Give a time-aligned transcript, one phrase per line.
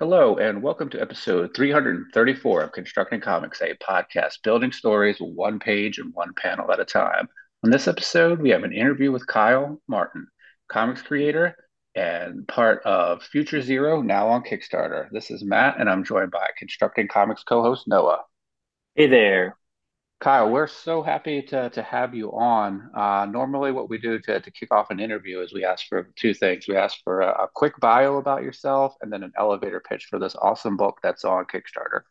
[0.00, 5.98] Hello, and welcome to episode 334 of Constructing Comics, a podcast building stories one page
[5.98, 7.28] and one panel at a time.
[7.64, 10.26] On this episode, we have an interview with Kyle Martin,
[10.72, 11.54] comics creator
[11.94, 15.10] and part of Future Zero, now on Kickstarter.
[15.10, 18.22] This is Matt, and I'm joined by Constructing Comics co host Noah.
[18.94, 19.58] Hey there.
[20.20, 22.90] Kyle, we're so happy to, to have you on.
[22.94, 26.10] Uh, normally, what we do to, to kick off an interview is we ask for
[26.14, 26.68] two things.
[26.68, 30.18] We ask for a, a quick bio about yourself and then an elevator pitch for
[30.18, 32.02] this awesome book that's on Kickstarter.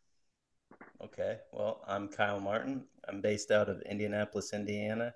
[1.03, 2.85] Okay, well, I'm Kyle Martin.
[3.07, 5.13] I'm based out of Indianapolis, Indiana,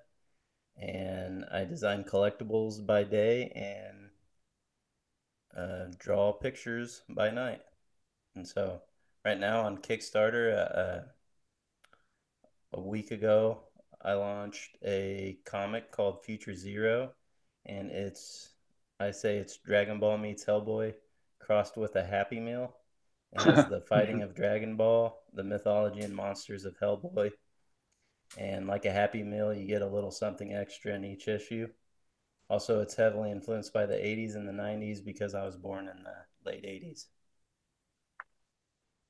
[0.80, 4.10] and I design collectibles by day and
[5.56, 7.62] uh, draw pictures by night.
[8.36, 8.82] And so,
[9.24, 11.02] right now on Kickstarter, uh, uh
[12.74, 13.60] a week ago,
[14.02, 17.12] I launched a comic called Future Zero,
[17.64, 18.50] and it's
[19.00, 20.94] I say it's Dragon Ball meets Hellboy
[21.38, 22.74] crossed with a Happy Meal.
[23.32, 27.32] It has the fighting of Dragon Ball, the mythology and monsters of Hellboy,
[28.38, 31.66] and like a Happy Meal, you get a little something extra in each issue.
[32.48, 36.04] Also, it's heavily influenced by the 80s and the 90s because I was born in
[36.04, 36.14] the
[36.48, 37.06] late 80s.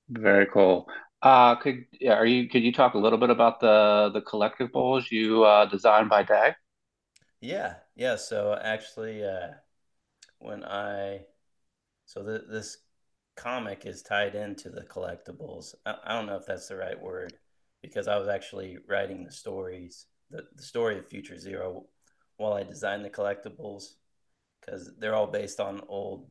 [0.08, 0.86] Very cool.
[1.22, 5.44] Uh, could are you could you talk a little bit about the the collectibles you
[5.44, 6.54] uh, designed by Dag?
[7.40, 8.16] Yeah, yeah.
[8.16, 9.48] So actually, uh,
[10.38, 11.22] when I
[12.06, 12.78] so th this
[13.36, 15.74] comic is tied into the collectibles.
[15.86, 17.38] I, I don't know if that's the right word
[17.82, 21.86] because I was actually writing the stories, the, the story of Future Zero,
[22.38, 23.94] while I designed the collectibles
[24.60, 26.30] because they're all based on old,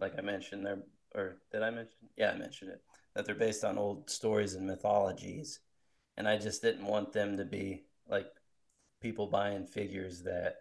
[0.00, 0.82] like I mentioned, they're
[1.14, 1.98] or did I mention?
[2.16, 2.82] Yeah, I mentioned it
[3.14, 5.60] that they're based on old stories and mythologies.
[6.16, 8.26] And I just didn't want them to be like
[9.00, 10.56] people buying figures that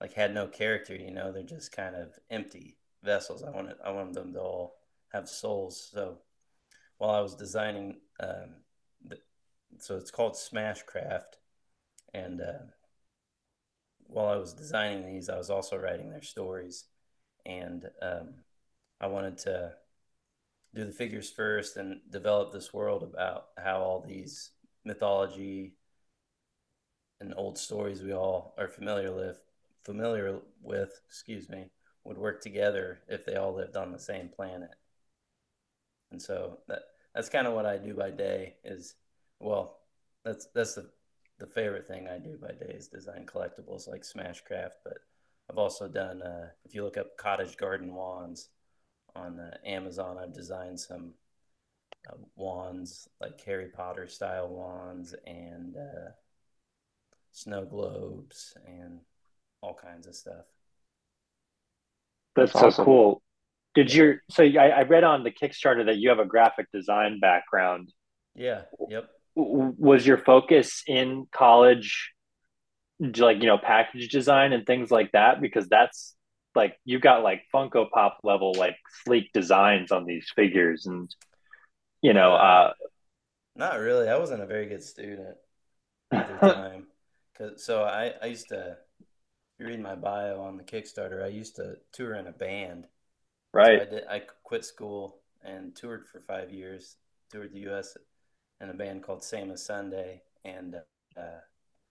[0.00, 3.42] like had no character, you know, they're just kind of empty vessels.
[3.42, 4.76] I wanted I wanted them to all
[5.12, 5.90] have souls.
[5.92, 6.18] So
[6.98, 8.56] while I was designing um,
[9.78, 11.38] so it's called Smashcraft
[12.12, 12.66] and uh,
[14.06, 16.84] while I was designing these, I was also writing their stories,
[17.44, 18.34] and um,
[19.00, 19.72] I wanted to
[20.74, 24.50] do the figures first and develop this world about how all these
[24.84, 25.74] mythology
[27.20, 29.40] and old stories we all are familiar with
[29.84, 31.66] familiar with excuse me
[32.04, 34.74] would work together if they all lived on the same planet.
[36.10, 36.82] And so that
[37.14, 38.96] that's kind of what i do by day is
[39.40, 39.78] well
[40.24, 40.90] that's that's the
[41.38, 44.98] the favorite thing i do by day is design collectibles like smashcraft but
[45.50, 48.48] i've also done uh, if you look up cottage garden wands
[49.16, 50.18] on uh, Amazon.
[50.18, 51.12] I've designed some
[52.08, 56.10] uh, wands, like Harry Potter style wands, and uh,
[57.32, 59.00] snow globes, and
[59.62, 60.44] all kinds of stuff.
[62.36, 62.84] That's, That's so awesome.
[62.84, 63.22] cool.
[63.74, 64.18] Did you?
[64.30, 67.92] So I, I read on the Kickstarter that you have a graphic design background.
[68.34, 68.62] Yeah.
[68.88, 69.08] Yep.
[69.36, 72.12] Was your focus in college,
[73.00, 75.40] like you know, package design and things like that?
[75.40, 76.14] Because that's
[76.54, 81.14] like you got like Funko Pop level like sleek designs on these figures, and
[82.02, 82.72] you know, uh,
[83.56, 84.08] not really.
[84.08, 85.36] I wasn't a very good student
[86.12, 86.86] at the time,
[87.36, 88.76] cause so I I used to.
[89.56, 92.88] If you read my bio on the Kickstarter, I used to tour in a band.
[93.52, 93.78] Right.
[93.78, 96.96] So I, did, I quit school and toured for five years.
[97.30, 97.96] Toured the U.S.
[98.60, 100.74] in a band called Same as Sunday, and
[101.16, 101.40] uh,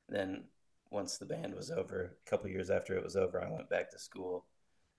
[0.09, 0.44] then
[0.91, 3.90] once the band was over, a couple years after it was over, I went back
[3.91, 4.46] to school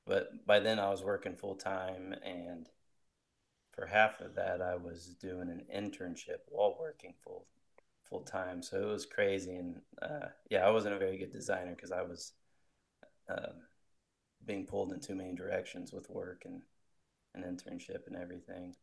[0.06, 2.66] but by then I was working full time, and
[3.72, 7.46] for half of that I was doing an internship while working full
[8.02, 8.62] full time.
[8.62, 12.02] So it was crazy, and uh, yeah, I wasn't a very good designer because I
[12.02, 12.32] was
[13.28, 13.62] um,
[14.44, 16.62] being pulled in too many directions with work and
[17.34, 18.74] an internship and everything.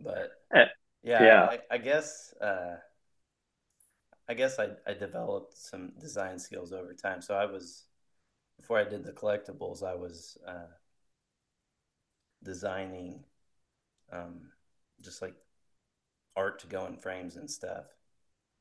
[0.00, 0.66] But eh,
[1.02, 1.48] yeah, yeah.
[1.50, 2.76] I, I guess uh,
[4.28, 7.20] I guess I, I developed some design skills over time.
[7.20, 7.86] So I was
[8.60, 10.68] before I did the collectibles, I was uh,
[12.42, 13.24] designing
[14.12, 14.50] um,
[15.02, 15.34] just like
[16.36, 17.84] art to go in frames and stuff.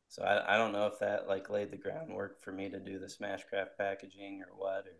[0.07, 2.99] So I, I don't know if that like laid the groundwork for me to do
[2.99, 4.97] the Smashcraft packaging or what, or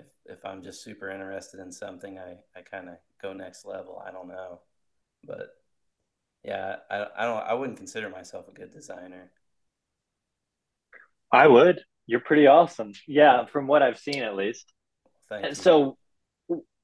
[0.00, 4.02] if, if I'm just super interested in something, I, I kind of go next level.
[4.06, 4.60] I don't know,
[5.24, 5.56] but
[6.44, 9.30] yeah, I, I don't, I wouldn't consider myself a good designer.
[11.32, 11.84] I would.
[12.06, 12.92] You're pretty awesome.
[13.06, 14.72] Yeah, from what I've seen at least.
[15.28, 15.62] Thank and you.
[15.62, 15.98] So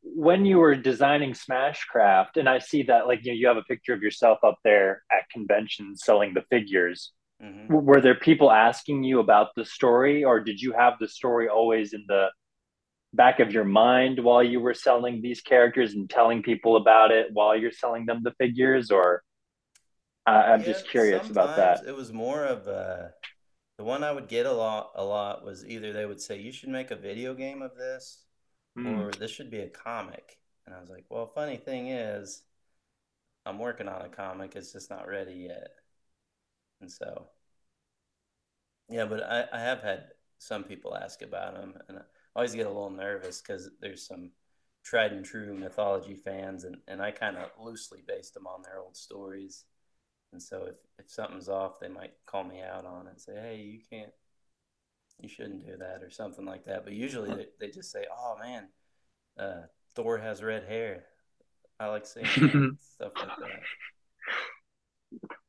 [0.02, 3.62] when you were designing Smashcraft, and I see that like you know you have a
[3.62, 7.12] picture of yourself up there at conventions selling the figures.
[7.42, 7.72] Mm-hmm.
[7.72, 11.92] Were there people asking you about the story, or did you have the story always
[11.92, 12.28] in the
[13.14, 17.28] back of your mind while you were selling these characters and telling people about it
[17.32, 19.22] while you're selling them the figures or
[20.26, 23.12] uh, i'm Yeah, just curious about that it was more of a
[23.78, 26.52] the one I would get a lot a lot was either they would say you
[26.52, 28.24] should make a video game of this
[28.76, 29.02] Hmm.
[29.02, 30.38] or this should be a comic.
[30.66, 32.42] And I was like, well, funny thing is,
[33.46, 35.70] I'm working on a comic, it's just not ready yet.
[36.80, 37.28] And so,
[38.88, 40.04] yeah, but I, I have had
[40.38, 42.02] some people ask about them, and I
[42.36, 44.30] always get a little nervous because there's some
[44.84, 48.78] tried and true mythology fans, and, and I kind of loosely based them on their
[48.78, 49.64] old stories.
[50.32, 53.34] And so if, if something's off, they might call me out on it and say,
[53.34, 54.12] hey, you can't,
[55.20, 56.84] you shouldn't do that or something like that.
[56.84, 58.68] But usually they, they just say, oh man,
[59.38, 59.62] uh,
[59.94, 61.04] Thor has red hair.
[61.80, 62.26] I like seeing
[62.80, 63.62] stuff like that.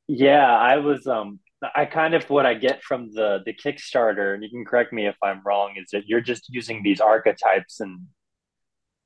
[0.07, 1.39] yeah i was um
[1.75, 5.07] i kind of what i get from the the kickstarter and you can correct me
[5.07, 8.07] if i'm wrong is that you're just using these archetypes and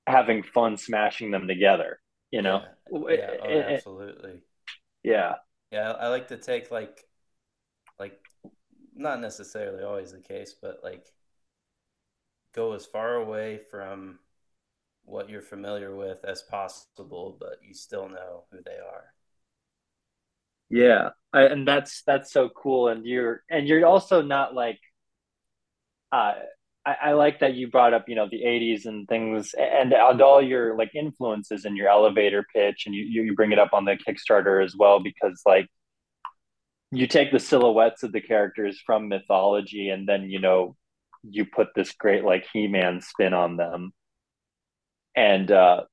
[0.08, 2.00] having fun smashing them together
[2.31, 4.42] you know Yeah, yeah, oh, it- it- absolutely.
[5.04, 5.34] yeah
[5.74, 7.04] Yeah, I like to take like
[8.00, 8.20] like
[8.96, 11.12] not necessarily always the case, but like
[12.54, 14.20] go as far away from
[15.04, 19.06] what you're familiar with as possible, but you still know who they are.
[20.70, 22.90] Yeah, I, and that's that's so cool.
[22.90, 24.80] And you're and you're also not like
[26.12, 26.34] uh,
[26.85, 30.41] I, I like that you brought up you know the '80s and things, and all
[30.41, 33.97] your like influences in your elevator pitch, and you you bring it up on the
[33.97, 35.68] Kickstarter as well because like
[36.91, 40.75] you take the silhouettes of the characters from mythology, and then you know
[41.24, 43.94] you put this great like He-Man spin on them,
[45.15, 45.83] and uh,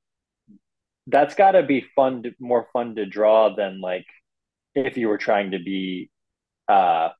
[1.07, 4.07] that's got to be fun, to, more fun to draw than like
[4.75, 6.11] if you were trying to be
[6.69, 7.11] uh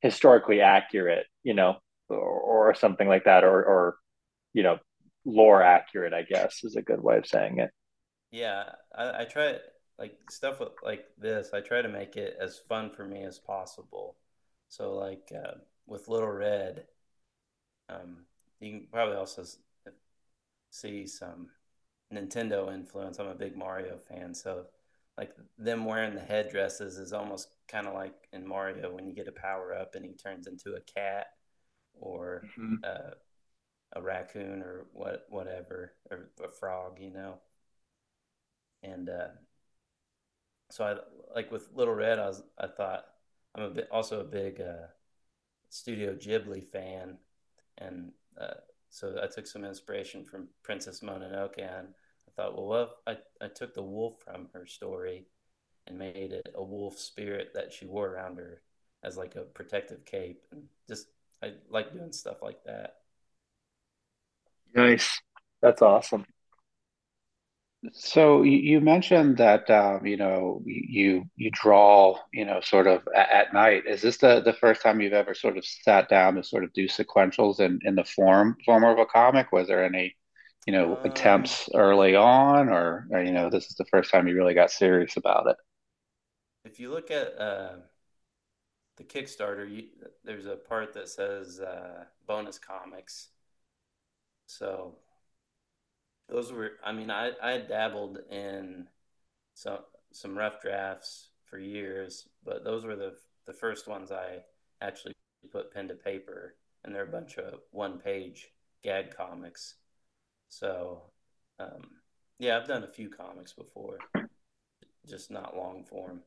[0.00, 1.76] historically accurate, you know,
[2.10, 3.96] or, or something like that, or or
[4.52, 4.78] you know,
[5.24, 7.70] lore accurate, I guess is a good way of saying it.
[8.30, 8.64] Yeah,
[8.96, 9.56] I, I try
[9.98, 11.50] like stuff with, like this.
[11.52, 14.16] I try to make it as fun for me as possible.
[14.68, 16.84] So like uh, with Little Red,
[17.88, 18.24] um,
[18.60, 19.44] you can probably also
[20.70, 21.48] see some
[22.12, 23.18] Nintendo influence.
[23.18, 24.66] I'm a big Mario fan, so
[25.18, 29.28] like them wearing the headdresses is almost kind of like in Mario when you get
[29.28, 31.26] a power up and he turns into a cat
[31.98, 32.84] or Mhm.
[32.84, 33.14] uh,
[33.94, 37.40] a raccoon or what whatever or a frog, you know.
[38.82, 39.28] And uh,
[40.70, 40.96] so I
[41.34, 43.04] like with Little Red, I was I thought
[43.54, 44.86] I'm a bit also a big uh,
[45.70, 47.18] Studio Ghibli fan,
[47.78, 48.54] and uh,
[48.90, 51.88] so I took some inspiration from Princess Mononoke, and
[52.28, 55.26] I thought, well, what if I I took the wolf from her story
[55.86, 58.62] and made it a wolf spirit that she wore around her
[59.04, 61.08] as like a protective cape, and just
[61.42, 62.96] I like doing stuff like that.
[64.74, 65.20] Nice.
[65.62, 66.26] That's awesome.
[67.92, 73.08] So you, you mentioned that um, you know you you draw you know sort of
[73.16, 73.84] at, at night.
[73.86, 76.72] Is this the the first time you've ever sort of sat down to sort of
[76.74, 79.50] do sequentials in in the form form of a comic?
[79.50, 80.14] Was there any
[80.66, 84.28] you know Um, attempts early on, or, or you know this is the first time
[84.28, 85.56] you really got serious about it?
[86.64, 87.76] if you look at uh,
[89.00, 89.84] the Kickstarter, you,
[90.24, 93.28] there's a part that says uh, bonus comics.
[94.46, 94.96] So
[96.28, 98.88] those were, I mean, I I dabbled in
[99.54, 99.78] some
[100.12, 103.14] some rough drafts for years, but those were the
[103.46, 104.40] the first ones I
[104.82, 105.14] actually
[105.50, 108.48] put pen to paper, and they're a bunch of one page
[108.82, 109.76] gag comics.
[110.50, 111.04] So
[111.58, 111.88] um,
[112.38, 113.96] yeah, I've done a few comics before,
[115.08, 116.20] just not long form.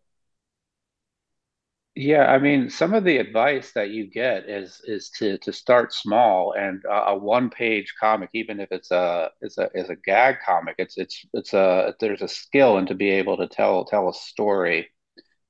[1.96, 5.94] Yeah, I mean, some of the advice that you get is is to to start
[5.94, 9.96] small and a, a one page comic, even if it's a is a is a
[9.96, 13.86] gag comic, it's it's it's a there's a skill and to be able to tell
[13.86, 14.90] tell a story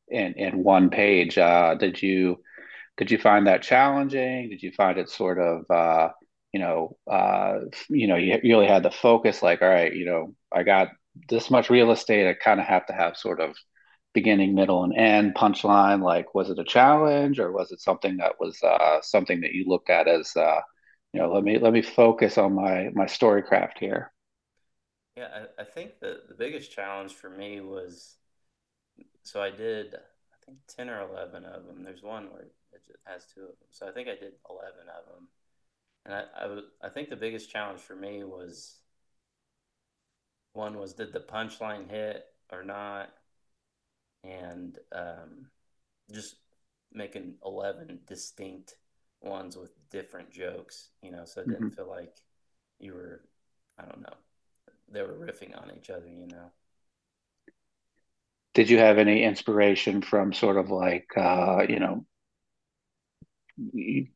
[0.09, 1.38] in in one page.
[1.38, 2.43] Uh, did you
[2.97, 4.50] did you find that challenging?
[4.50, 6.09] Did you find it sort of uh,
[6.53, 7.59] you know uh,
[7.89, 10.89] you know you, you really had the focus like, all right, you know, I got
[11.29, 12.29] this much real estate.
[12.29, 13.55] I kind of have to have sort of
[14.13, 16.01] beginning, middle, and end punchline.
[16.01, 19.65] Like, was it a challenge or was it something that was uh, something that you
[19.67, 20.62] looked at as uh,
[21.13, 24.12] you know, let me let me focus on my my story craft here.
[25.15, 25.27] Yeah,
[25.58, 28.15] I, I think the the biggest challenge for me was
[29.22, 31.84] so I did I think 10 or 11 of them.
[31.84, 33.70] There's one where it has two of them.
[33.70, 35.27] So I think I did 11 of them.
[36.05, 38.79] And I, I, was, I think the biggest challenge for me was
[40.53, 43.10] one was did the punchline hit or not?
[44.23, 45.47] And um,
[46.11, 46.37] just
[46.93, 48.75] making 11 distinct
[49.21, 51.67] ones with different jokes, you know, so it Mm-hmm.
[51.67, 52.15] didn't feel like,
[52.79, 53.21] you were,
[53.79, 54.15] I don't know,
[54.91, 56.51] they were riffing on each other, you know.
[58.55, 62.05] Did you have any inspiration from sort of like uh, you know,
[63.73, 64.07] you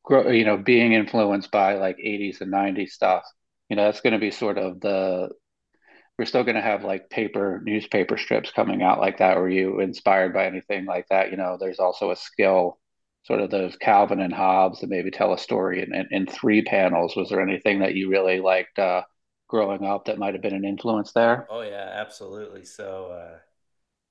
[0.45, 3.23] know, being influenced by like 80s and 90s stuff?
[3.69, 5.29] You know, that's going to be sort of the
[6.17, 9.37] we're still going to have like paper newspaper strips coming out like that.
[9.37, 11.31] Were you inspired by anything like that?
[11.31, 12.79] You know, there's also a skill,
[13.23, 16.63] sort of those Calvin and Hobbes that maybe tell a story in, in, in three
[16.63, 17.15] panels.
[17.15, 19.03] Was there anything that you really liked uh,
[19.47, 21.47] growing up that might have been an influence there?
[21.49, 22.65] Oh yeah, absolutely.
[22.65, 23.37] So uh,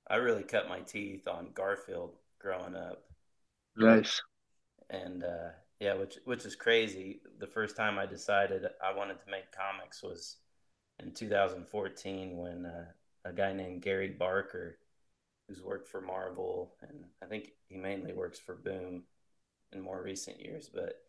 [0.08, 3.02] I really cut my teeth on Garfield growing up.
[3.76, 4.22] Nice.
[4.88, 7.20] And uh, yeah, which which is crazy.
[7.38, 10.36] The first time I decided I wanted to make comics was
[11.00, 12.86] in 2014 when uh,
[13.24, 14.78] a guy named Gary Barker,
[15.46, 19.04] who's worked for Marvel, and I think he mainly works for Boom
[19.72, 21.02] in more recent years, but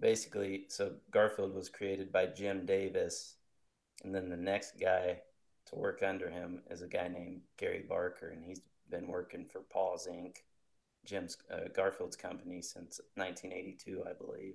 [0.00, 3.36] basically, so Garfield was created by Jim Davis,
[4.04, 5.20] and then the next guy
[5.66, 9.60] to work under him is a guy named Gary Barker, and he's been working for
[9.60, 10.36] Paws Inc.,
[11.04, 14.54] Jim's uh, Garfield's company since 1982, I believe.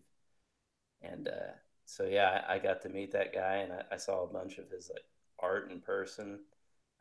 [1.01, 1.55] And uh,
[1.88, 4.58] so yeah, I, I, got to meet that guy and I, I, saw a bunch
[4.58, 5.06] of his like
[5.39, 6.41] art in person.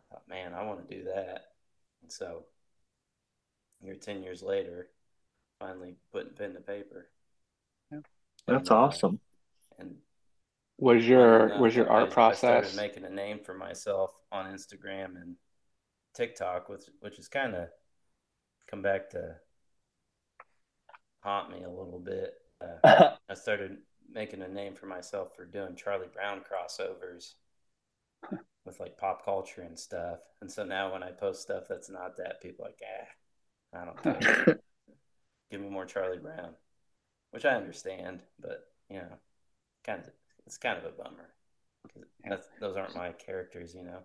[0.00, 1.46] I thought, man, I want to do that.
[2.02, 2.44] And so
[3.82, 4.88] here, ten years later,
[5.58, 7.08] finally putting pen to paper.
[7.90, 7.98] Yeah.
[8.46, 9.20] That's and, awesome.
[9.80, 9.96] And
[10.78, 12.44] was your enough, was your art I, process?
[12.44, 15.34] I started making a name for myself on Instagram and
[16.14, 17.68] TikTok, which which is kind of
[18.70, 19.34] come back to
[21.24, 22.34] haunt me a little bit.
[22.60, 23.78] Uh, I started
[24.16, 27.34] making a name for myself for doing Charlie Brown crossovers
[28.64, 30.18] with like pop culture and stuff.
[30.40, 32.80] And so now when I post stuff that's not that, people are like,
[33.74, 34.58] ah, I don't care.
[35.50, 36.54] Give me more Charlie Brown,
[37.30, 39.18] which I understand, but you know,
[39.84, 40.10] kind of
[40.46, 41.28] it's kind of a bummer
[42.22, 43.98] because those aren't my characters, you know.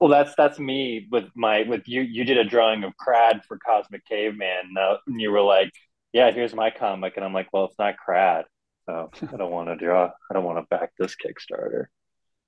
[0.00, 2.02] Well, that's that's me with my with you.
[2.02, 5.72] You did a drawing of Crad for Cosmic Caveman, uh, and you were like,
[6.12, 8.44] "Yeah, here's my comic," and I'm like, "Well, it's not Crad."
[8.86, 10.10] So I don't want to draw.
[10.30, 11.86] I don't want to back this Kickstarter.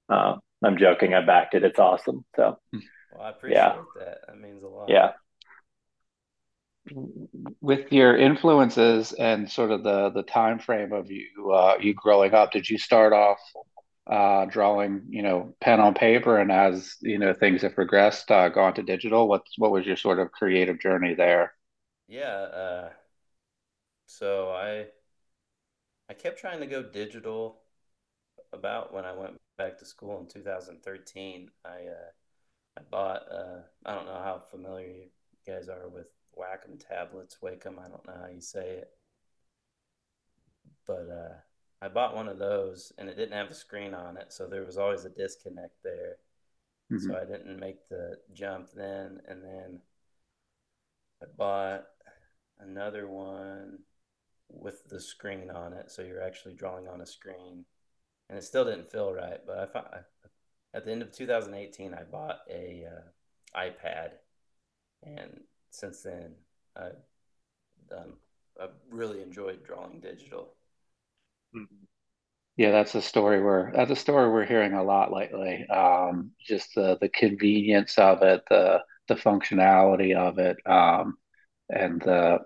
[0.08, 1.14] Uh, I'm joking.
[1.14, 1.64] I backed it.
[1.64, 2.24] It's awesome.
[2.36, 3.76] So, well, I appreciate yeah.
[3.98, 4.18] that.
[4.26, 4.88] That means a lot.
[4.88, 5.12] Yeah.
[7.60, 12.32] With your influences and sort of the the time frame of you uh, you growing
[12.32, 13.38] up, did you start off
[14.06, 18.48] uh, drawing, you know, pen on paper, and as you know things have progressed, uh,
[18.48, 19.28] gone to digital?
[19.28, 21.52] What what was your sort of creative journey there?
[22.08, 22.24] Yeah.
[22.24, 22.88] Uh,
[24.06, 24.86] so I
[26.10, 27.60] I kept trying to go digital
[28.52, 31.50] about when I went back to school in 2013.
[31.64, 32.10] I uh,
[32.78, 35.08] I bought uh, I don't know how familiar you
[35.46, 36.06] guys are with
[36.38, 37.78] Wacom tablets, Wacom.
[37.78, 38.90] I don't know how you say it,
[40.86, 41.34] but uh,
[41.82, 44.64] I bought one of those and it didn't have a screen on it, so there
[44.64, 46.16] was always a disconnect there.
[46.90, 47.10] Mm-hmm.
[47.10, 49.80] So I didn't make the jump then, and then
[51.22, 51.84] I bought
[52.60, 53.80] another one
[54.48, 57.64] with the screen on it, so you're actually drawing on a screen,
[58.28, 59.40] and it still didn't feel right.
[59.46, 59.86] But I found
[60.74, 64.10] at the end of 2018, I bought a uh, iPad,
[65.02, 65.40] and
[65.70, 66.34] since then,
[66.76, 66.96] I've
[67.88, 68.14] done.
[68.60, 70.54] I've really enjoyed drawing digital.
[71.54, 71.84] Mm-hmm.
[72.56, 75.64] Yeah, that's a story we're that's a story we're hearing a lot lately.
[75.68, 81.16] Um, just the the convenience of it, the the functionality of it, um,
[81.70, 82.40] and the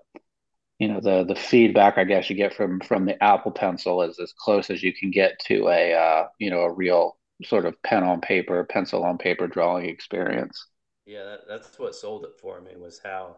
[0.83, 4.19] you know the the feedback I guess you get from from the Apple Pencil is
[4.19, 7.81] as close as you can get to a uh, you know a real sort of
[7.83, 10.67] pen on paper, pencil on paper drawing experience.
[11.05, 13.37] Yeah, that, that's what sold it for me was how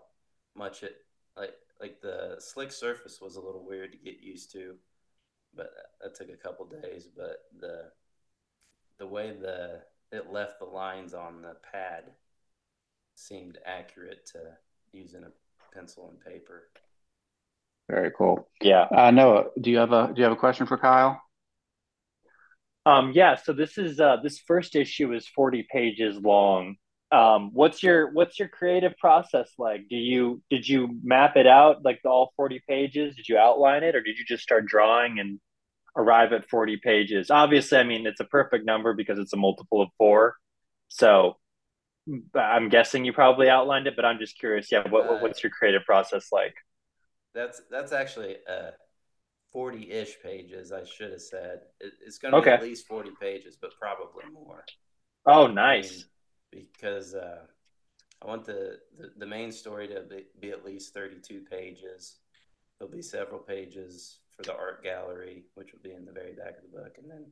[0.56, 0.96] much it
[1.38, 4.74] like like the slick surface was a little weird to get used to,
[5.56, 5.70] but
[6.02, 7.08] that took a couple days.
[7.16, 7.92] But the
[8.98, 12.06] the way the it left the lines on the pad
[13.14, 14.40] seemed accurate to
[14.92, 16.70] using a pencil and paper.
[17.90, 18.50] Very cool.
[18.62, 18.88] Yeah.
[18.96, 21.22] Uh, Noah, do you have a do you have a question for Kyle?
[22.86, 23.36] Um, yeah.
[23.36, 26.76] So this is uh, this first issue is forty pages long.
[27.12, 29.88] Um, what's your what's your creative process like?
[29.90, 33.16] Do you did you map it out like the, all forty pages?
[33.16, 35.40] Did you outline it, or did you just start drawing and
[35.96, 37.30] arrive at forty pages?
[37.30, 40.36] Obviously, I mean it's a perfect number because it's a multiple of four.
[40.88, 41.38] So
[42.36, 44.72] I'm guessing you probably outlined it, but I'm just curious.
[44.72, 46.56] Yeah, what, what's your creative process like?
[47.36, 48.72] That's that's actually uh,
[49.52, 50.72] forty-ish pages.
[50.72, 52.52] I should have said it, it's going to okay.
[52.52, 54.64] be at least forty pages, but probably more.
[55.26, 56.06] Oh, nice.
[56.54, 57.42] I mean, because uh,
[58.24, 62.20] I want the, the, the main story to be, be at least thirty-two pages.
[62.80, 66.58] There'll be several pages for the art gallery, which will be in the very back
[66.58, 67.26] of the book, and then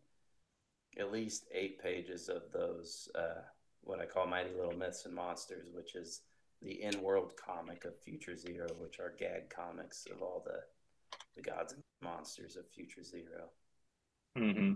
[0.99, 3.41] at least eight pages of those uh,
[3.81, 6.21] what I call Mighty Little Myths and Monsters, which is
[6.63, 10.59] the in-world comic of Future Zero, which are gag comics of all the
[11.35, 13.23] the gods and monsters of Future 0
[14.37, 14.73] mm-hmm.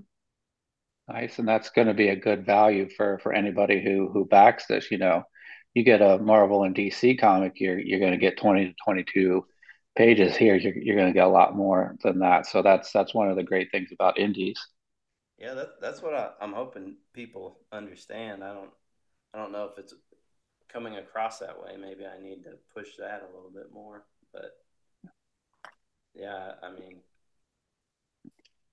[1.10, 4.65] Nice, and that's going to be a good value for for anybody who who backs
[4.67, 4.91] this.
[4.91, 5.24] You know,
[5.74, 9.06] you get a Marvel and DC comic, you're you're going to get twenty to twenty
[9.06, 9.46] two
[9.96, 10.36] pages.
[10.36, 12.46] Here, you're you're going to get a lot more than that.
[12.46, 14.60] So that's that's one of the great things about indies.
[15.38, 18.44] Yeah, that, that's what I, I'm hoping people understand.
[18.44, 18.72] I don't
[19.34, 19.94] I don't know if it's
[20.77, 21.75] coming across that way.
[21.75, 24.05] Maybe I need to push that a little bit more.
[24.31, 24.51] But
[26.13, 26.98] yeah, I mean,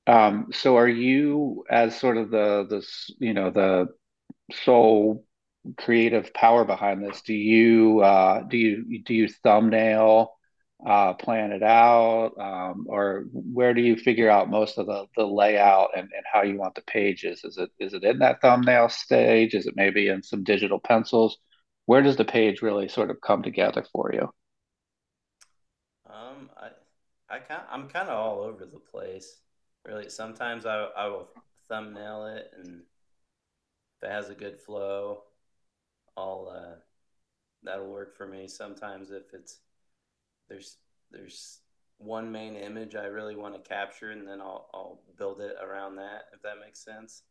[0.07, 2.87] um, so are you as sort of the the
[3.25, 3.89] you know the
[4.65, 5.25] sole
[5.79, 7.23] creative power behind this?
[7.23, 10.35] Do you uh, do you do you thumbnail
[10.87, 15.25] uh, plan it out, um, or where do you figure out most of the the
[15.25, 17.45] layout and, and how you want the pages?
[17.45, 19.55] Is it is it in that thumbnail stage?
[19.55, 21.39] Is it maybe in some digital pencils?
[21.87, 24.31] Where does the page really sort of come together for you?
[26.07, 26.71] Um, I
[27.29, 29.39] I kind I'm kind of all over the place
[29.85, 31.29] really sometimes I I will
[31.69, 32.83] thumbnail it and
[34.03, 35.23] if it has a good flow,
[36.17, 36.77] I'll uh,
[37.63, 38.49] that'll work for me.
[38.49, 39.59] Sometimes if it's
[40.49, 40.79] there's
[41.11, 41.61] there's
[41.99, 45.97] one main image I really want to capture and then I'll I'll build it around
[45.97, 47.23] that if that makes sense.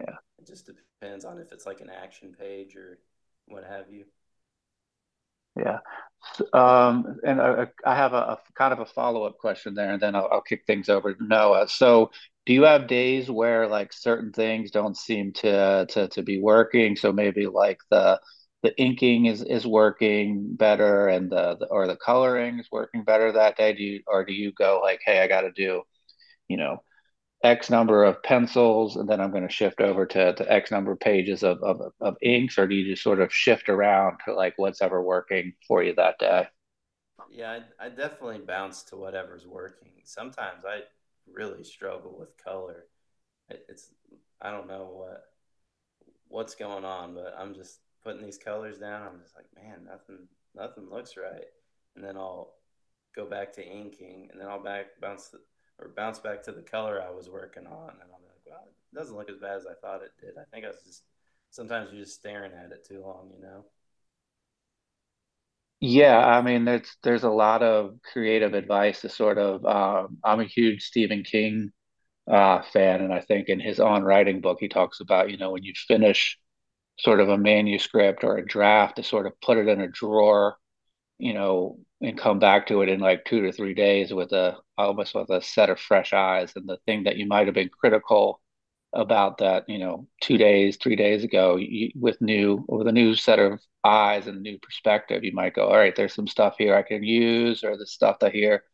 [0.00, 0.16] Yeah.
[0.38, 2.98] It just depends on if it's like an action page or
[3.46, 4.04] what have you.
[5.56, 5.78] Yeah.
[6.52, 10.14] Um, and I, I have a, a kind of a follow-up question there, and then
[10.14, 11.68] I'll, I'll kick things over to Noah.
[11.68, 12.10] So,
[12.46, 16.96] do you have days where like certain things don't seem to to to be working?
[16.96, 18.20] So maybe like the
[18.62, 23.32] the inking is is working better, and the, the or the coloring is working better
[23.32, 23.72] that day.
[23.74, 25.82] Do you or do you go like, hey, I got to do,
[26.48, 26.82] you know,
[27.42, 30.92] X number of pencils, and then I'm going to shift over to, to X number
[30.92, 34.34] of pages of, of, of inks, or do you just sort of shift around to
[34.34, 36.48] like what's ever working for you that day?
[37.30, 39.92] Yeah, I, I definitely bounce to whatever's working.
[40.04, 40.80] Sometimes I
[41.32, 42.86] really struggle with color.
[43.48, 43.92] It, it's
[44.40, 45.22] I don't know what
[46.28, 49.06] what's going on, but I'm just putting these colors down.
[49.06, 51.46] I'm just like, man, nothing nothing looks right,
[51.94, 52.54] and then I'll
[53.14, 55.34] go back to inking, and then I'll back bounce
[55.80, 58.96] or bounce back to the color I was working on, and I'm like, well, it
[58.96, 60.36] doesn't look as bad as I thought it did.
[60.38, 61.04] I think I was just
[61.50, 63.64] sometimes you're just staring at it too long, you know.
[65.80, 69.64] Yeah, I mean, there's there's a lot of creative advice to sort of.
[69.64, 71.72] Um, I'm a huge Stephen King
[72.30, 75.52] uh, fan, and I think in his on writing book, he talks about you know
[75.52, 76.38] when you finish
[76.98, 80.56] sort of a manuscript or a draft to sort of put it in a drawer
[81.20, 84.56] you know, and come back to it in like two to three days with a
[84.78, 86.52] almost with a set of fresh eyes.
[86.56, 88.40] And the thing that you might have been critical
[88.92, 93.14] about that, you know, two days, three days ago, you, with new with a new
[93.14, 96.56] set of eyes and a new perspective, you might go, all right, there's some stuff
[96.58, 98.64] here I can use, or the stuff that here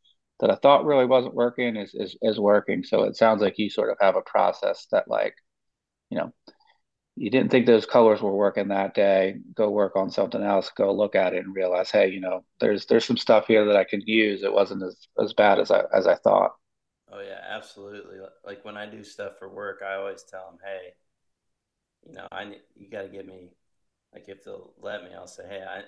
[0.40, 2.84] that I thought really wasn't working is is is working.
[2.84, 5.34] So it sounds like you sort of have a process that like,
[6.10, 6.32] you know,
[7.16, 10.92] you didn't think those colors were working that day, go work on something else, go
[10.92, 13.84] look at it and realize, hey, you know, there's there's some stuff here that I
[13.84, 14.42] can use.
[14.42, 16.52] It wasn't as, as bad as I as I thought.
[17.10, 18.18] Oh yeah, absolutely.
[18.44, 20.94] Like when I do stuff for work, I always tell them, hey,
[22.06, 23.50] you know, I you got to give me
[24.12, 25.82] like if they'll let me, I'll say, hey, I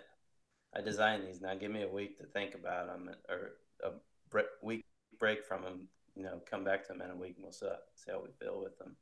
[0.78, 1.54] I designed these now.
[1.54, 3.52] Give me a week to think about them, or
[3.84, 4.84] a week
[5.18, 5.88] break from them.
[6.14, 7.66] You know, come back to them in a week, and we'll see
[8.10, 8.96] how we feel with them.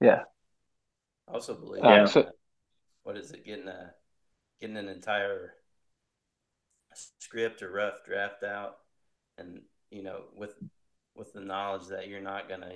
[0.00, 0.22] Yeah,
[1.28, 2.28] I also believe um, so,
[3.02, 3.92] what is it getting a
[4.60, 5.54] getting an entire
[7.18, 8.76] script or rough draft out,
[9.38, 10.54] and you know with
[11.14, 12.72] with the knowledge that you're not gonna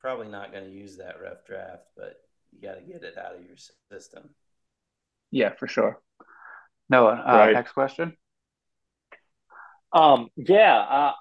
[0.00, 2.16] probably not gonna use that rough draft, but
[2.52, 3.56] you got to get it out of your
[3.90, 4.30] system.
[5.30, 6.00] Yeah, for sure.
[6.88, 7.52] Noah, uh, right.
[7.52, 8.16] next question.
[9.92, 11.12] Um, yeah, uh,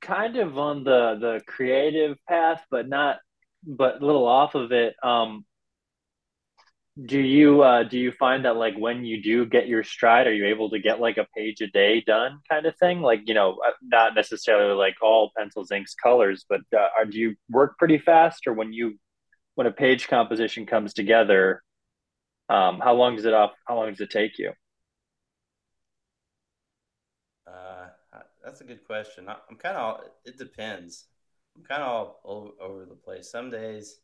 [0.00, 3.18] kind of on the the creative path, but not
[3.66, 5.44] but a little off of it, um,
[7.06, 10.32] do you uh, do you find that like when you do get your stride, are
[10.34, 13.00] you able to get like a page a day done kind of thing?
[13.02, 17.18] Like you know, uh, not necessarily like all pencils, inks, colors, but uh, are, do
[17.18, 18.98] you work pretty fast, or when you
[19.54, 21.62] when a page composition comes together,
[22.48, 23.52] um, how long does it off?
[23.66, 24.52] How long does it take you?
[27.46, 27.86] Uh,
[28.44, 29.28] that's a good question.
[29.28, 30.00] I'm kind of.
[30.24, 31.04] It depends.
[31.58, 33.30] I'm kind of all over, the place.
[33.30, 33.98] Some days,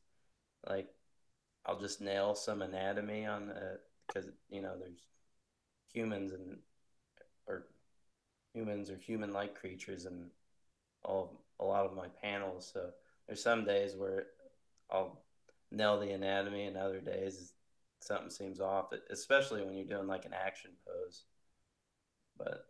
[0.68, 0.88] like
[1.66, 5.06] I'll just nail some anatomy on the because you know there's
[5.92, 6.58] humans and
[7.46, 7.66] or
[8.52, 10.30] humans or human-like creatures and
[11.04, 12.70] all a lot of my panels.
[12.72, 12.90] So
[13.26, 14.26] there's some days where
[14.90, 15.22] I'll
[15.70, 17.52] nail the anatomy, and other days
[18.00, 21.24] something seems off, especially when you're doing like an action pose.
[22.36, 22.66] But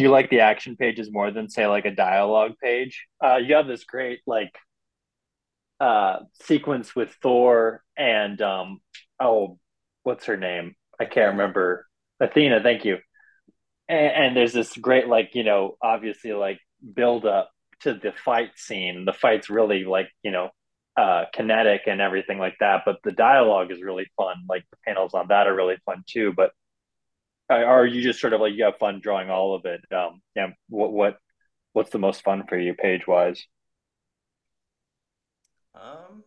[0.00, 3.06] do you like the action pages more than say like a dialogue page?
[3.22, 4.56] Uh, you have this great like
[5.78, 8.80] uh, sequence with Thor and um,
[9.20, 9.58] oh,
[10.02, 10.74] what's her name?
[10.98, 11.86] I can't remember.
[12.18, 12.96] Athena, thank you.
[13.90, 16.60] And, and there's this great like you know obviously like
[16.94, 19.04] build up to the fight scene.
[19.04, 20.48] The fight's really like you know
[20.96, 24.46] uh, kinetic and everything like that, but the dialogue is really fun.
[24.48, 26.32] Like the panels on that are really fun too.
[26.34, 26.52] But
[27.50, 29.80] are you just sort of like you have fun drawing all of it?
[29.92, 30.48] Um, yeah.
[30.68, 31.16] What what
[31.72, 33.44] what's the most fun for you, page wise?
[35.74, 36.24] Um,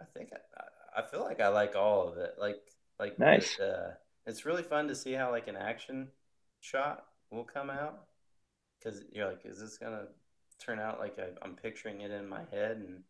[0.00, 2.34] I think I, I feel like I like all of it.
[2.38, 2.60] Like
[2.98, 3.56] like nice.
[3.58, 3.90] It, uh,
[4.26, 6.08] it's really fun to see how like an action
[6.60, 8.06] shot will come out
[8.78, 10.06] because you're like, is this gonna
[10.58, 13.02] turn out like I, I'm picturing it in my head, and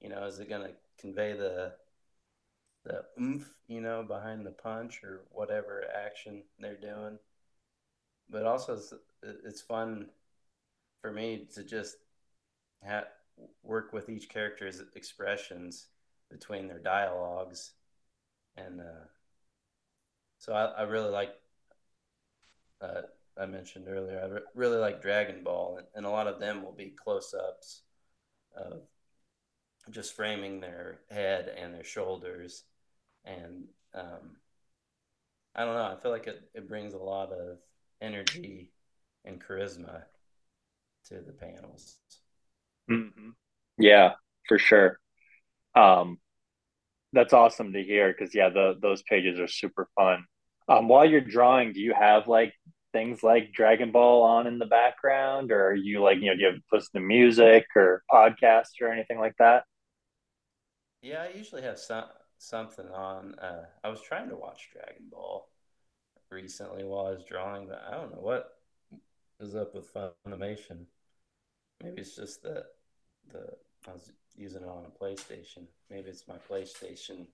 [0.00, 1.72] you know, is it gonna convey the
[2.88, 7.18] the oomph, you know, behind the punch or whatever action they're doing.
[8.30, 10.06] But also, it's, it's fun
[11.02, 11.96] for me to just
[12.82, 13.04] have,
[13.62, 15.86] work with each character's expressions
[16.30, 17.72] between their dialogues,
[18.56, 19.06] and uh,
[20.38, 21.34] so I, I really like.
[22.80, 23.02] Uh,
[23.40, 26.62] I mentioned earlier, I re- really like Dragon Ball, and, and a lot of them
[26.62, 27.82] will be close-ups
[28.56, 28.82] of
[29.90, 32.64] just framing their head and their shoulders
[33.28, 33.64] and
[33.94, 34.36] um,
[35.54, 35.82] I don't know.
[35.82, 37.58] I feel like it, it brings a lot of
[38.00, 38.70] energy
[39.24, 40.02] and charisma
[41.08, 41.96] to the panels.
[42.90, 43.30] Mm-hmm.
[43.78, 44.12] Yeah,
[44.46, 44.98] for sure.
[45.74, 46.18] Um,
[47.12, 50.24] that's awesome to hear because yeah, the those pages are super fun.
[50.68, 52.52] Um, while you're drawing, do you have like
[52.92, 56.40] things like Dragon Ball on in the background, or are you like you know do
[56.40, 59.64] you have listen to music or podcasts or anything like that?
[61.00, 62.04] Yeah, I usually have some
[62.38, 63.34] something on.
[63.38, 65.48] Uh, I was trying to watch Dragon Ball
[66.30, 68.58] recently while I was drawing, but I don't know what
[69.40, 70.86] is up with Funimation.
[71.82, 72.64] Maybe it's just that
[73.30, 75.66] the I was using it on a PlayStation.
[75.90, 77.26] Maybe it's my PlayStation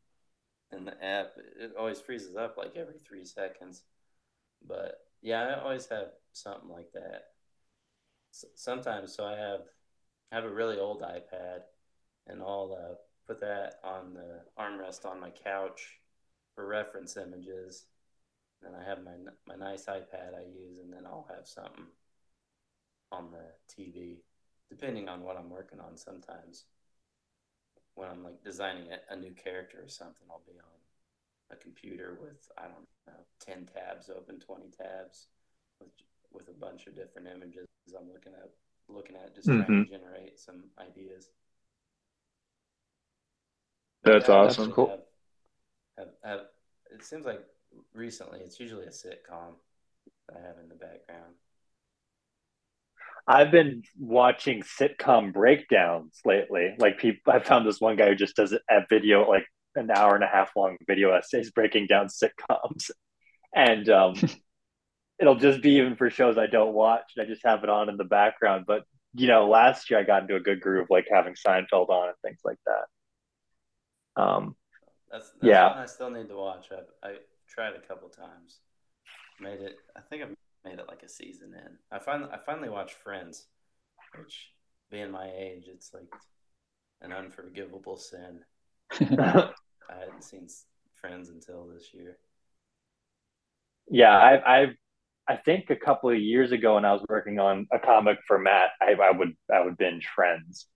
[0.70, 1.32] and the app.
[1.58, 3.82] It always freezes up like every three seconds.
[4.66, 7.24] But yeah, I always have something like that.
[8.56, 9.60] Sometimes, so I have
[10.32, 11.60] I have a really old iPad,
[12.26, 12.94] and I'll uh,
[13.26, 15.98] put that on the armrest on my couch
[16.54, 17.86] for reference images.
[18.62, 19.12] Then I have my
[19.46, 21.86] my nice iPad I use, and then I'll have something
[23.12, 24.18] on the TV,
[24.70, 25.96] depending on what I'm working on.
[25.96, 26.64] Sometimes,
[27.94, 30.74] when I'm like designing a, a new character or something, I'll be on
[31.50, 35.26] a computer with I don't know ten tabs open, twenty tabs,
[35.80, 35.90] with
[36.32, 38.50] with a bunch of different images I'm looking at,
[38.88, 39.62] looking at, just mm-hmm.
[39.62, 41.28] trying to generate some ideas.
[44.04, 44.64] That's awesome.
[44.64, 44.88] That's cool.
[44.88, 44.98] Have,
[45.98, 46.40] have, have,
[46.92, 47.40] it seems like
[47.94, 49.54] recently it's usually a sitcom
[50.28, 51.34] that I have in the background.
[53.26, 56.74] I've been watching sitcom breakdowns lately.
[56.78, 60.14] Like people, I found this one guy who just does a video, like an hour
[60.14, 62.90] and a half long video essays breaking down sitcoms,
[63.54, 64.14] and um,
[65.18, 67.12] it'll just be even for shows I don't watch.
[67.18, 68.64] I just have it on in the background.
[68.66, 68.82] But
[69.14, 72.16] you know, last year I got into a good groove, like having Seinfeld on and
[72.22, 72.84] things like that.
[74.16, 74.56] Um,
[75.10, 75.68] that's, that's yeah.
[75.68, 76.68] I still need to watch.
[76.72, 77.14] I I
[77.48, 78.60] tried a couple times.
[79.40, 79.76] Made it.
[79.96, 81.78] I think I've made it like a season in.
[81.90, 83.46] I finally I finally watched Friends,
[84.18, 84.50] which
[84.90, 86.12] being my age, it's like
[87.00, 88.40] an unforgivable sin.
[88.92, 89.50] I
[89.98, 90.48] hadn't seen
[91.00, 92.18] Friends until this year.
[93.90, 94.74] Yeah, I've, I've
[95.28, 98.38] I think a couple of years ago when I was working on a comic for
[98.38, 100.66] Matt, I, I would I would binge Friends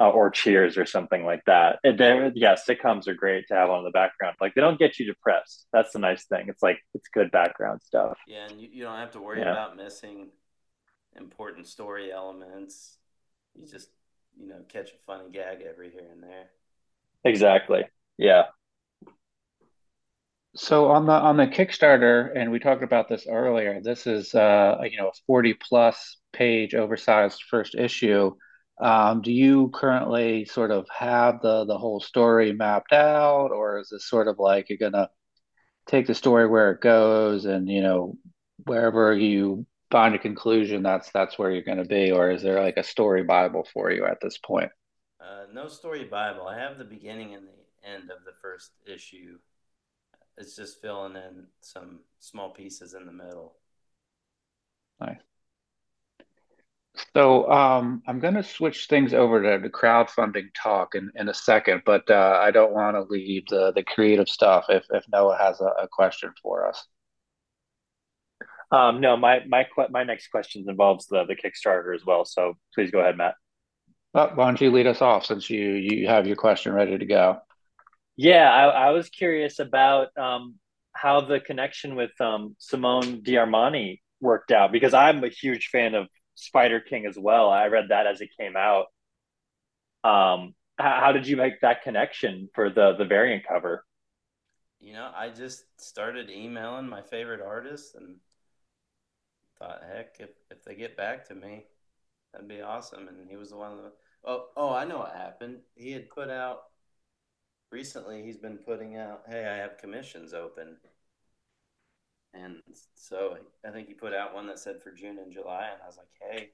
[0.00, 1.78] uh, or Cheers or something like that.
[1.84, 4.36] yeah, sitcoms are great to have on the background.
[4.40, 5.66] Like they don't get you depressed.
[5.72, 6.46] That's the nice thing.
[6.48, 8.18] It's like it's good background stuff.
[8.26, 9.52] Yeah, and you, you don't have to worry yeah.
[9.52, 10.28] about missing
[11.16, 12.96] important story elements.
[13.54, 13.88] You just
[14.38, 16.46] you know catch a funny gag every here and there.
[17.24, 17.84] Exactly.
[18.18, 18.44] Yeah.
[20.56, 23.80] So on the on the Kickstarter, and we talked about this earlier.
[23.80, 28.34] This is uh, you know a forty plus page oversized first issue.
[28.80, 33.90] Um, do you currently sort of have the the whole story mapped out, or is
[33.90, 35.10] this sort of like you're gonna
[35.86, 38.18] take the story where it goes, and you know
[38.64, 42.60] wherever you find a conclusion, that's that's where you're going to be, or is there
[42.60, 44.70] like a story bible for you at this point?
[45.20, 46.48] Uh, no story bible.
[46.48, 49.38] I have the beginning and the end of the first issue.
[50.36, 53.54] It's just filling in some small pieces in the middle.
[55.00, 55.20] Nice.
[57.16, 61.34] So um, I'm going to switch things over to the crowdfunding talk in, in a
[61.34, 65.36] second, but uh, I don't want to leave the, the creative stuff if, if Noah
[65.36, 66.86] has a, a question for us.
[68.70, 72.24] Um, no, my my my next question involves the the Kickstarter as well.
[72.24, 73.34] So please go ahead, Matt.
[74.12, 77.06] Well, why don't you lead us off since you you have your question ready to
[77.06, 77.38] go?
[78.16, 80.56] Yeah, I, I was curious about um,
[80.92, 86.08] how the connection with um, Simone D'Armini worked out because I'm a huge fan of
[86.34, 87.50] Spider King as well.
[87.50, 88.86] I read that as it came out.
[90.02, 93.84] Um, how, how did you make that connection for the the variant cover?
[94.80, 98.16] You know, I just started emailing my favorite artists and
[99.58, 101.64] thought, heck, if if they get back to me,
[102.32, 103.08] that'd be awesome.
[103.08, 103.92] And he was the one the
[104.24, 105.60] oh oh I know what happened.
[105.74, 106.64] He had put out
[107.70, 108.22] recently.
[108.22, 110.76] He's been putting out, hey, I have commissions open.
[112.34, 112.56] And
[112.94, 115.86] so I think he put out one that said for June and July, and I
[115.86, 116.50] was like, hey,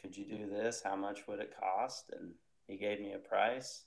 [0.00, 0.82] could you do this?
[0.84, 2.10] How much would it cost?
[2.18, 2.32] And
[2.66, 3.84] he gave me a price.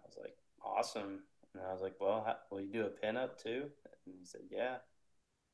[0.00, 1.20] I was like, awesome.
[1.54, 3.70] And I was like, well, how, will you do a pinup too?
[4.06, 4.76] And he said, yeah.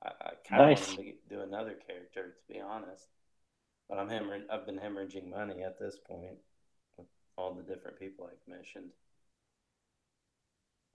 [0.04, 0.88] I, I kind of nice.
[0.88, 3.06] want to do another character, to be honest.
[3.88, 6.38] But I'm hemorrhaging, I've been hemorrhaging money at this point
[6.98, 7.06] with
[7.38, 8.90] all the different people I've commissioned.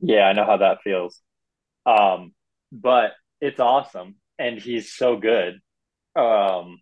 [0.02, 1.22] Yeah, I know how that feels.
[1.86, 2.34] Um,
[2.72, 5.60] but it's awesome, and he's so good.
[6.16, 6.80] Um,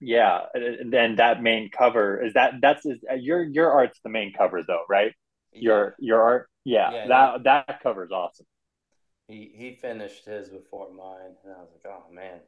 [0.00, 2.86] yeah, and then that main cover is that that's
[3.18, 5.12] your your art's the main cover though, right?
[5.52, 5.60] Yeah.
[5.60, 8.46] Your your art, yeah, yeah that he, that cover is awesome.
[9.28, 12.40] He he finished his before mine, and I was like, oh man,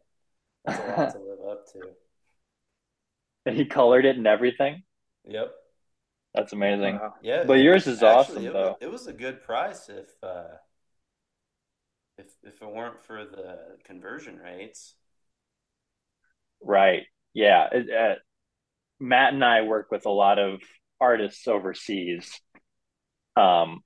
[0.64, 1.80] that's a lot to live up to.
[3.46, 4.82] And he colored it and everything.
[5.24, 5.52] Yep.
[6.34, 7.00] That's amazing.
[7.22, 8.68] Yeah, but yours is actually, awesome it though.
[8.68, 10.56] Was, it was a good price if uh,
[12.18, 14.94] if if it weren't for the conversion rates.
[16.62, 17.04] Right.
[17.34, 17.68] Yeah.
[17.72, 18.14] It, uh,
[18.98, 20.60] Matt and I work with a lot of
[21.00, 22.40] artists overseas.
[23.36, 23.82] Um,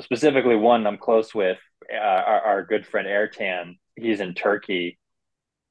[0.00, 1.58] specifically one I'm close with,
[1.92, 3.78] uh, our, our good friend Ertan.
[3.96, 4.98] He's in Turkey,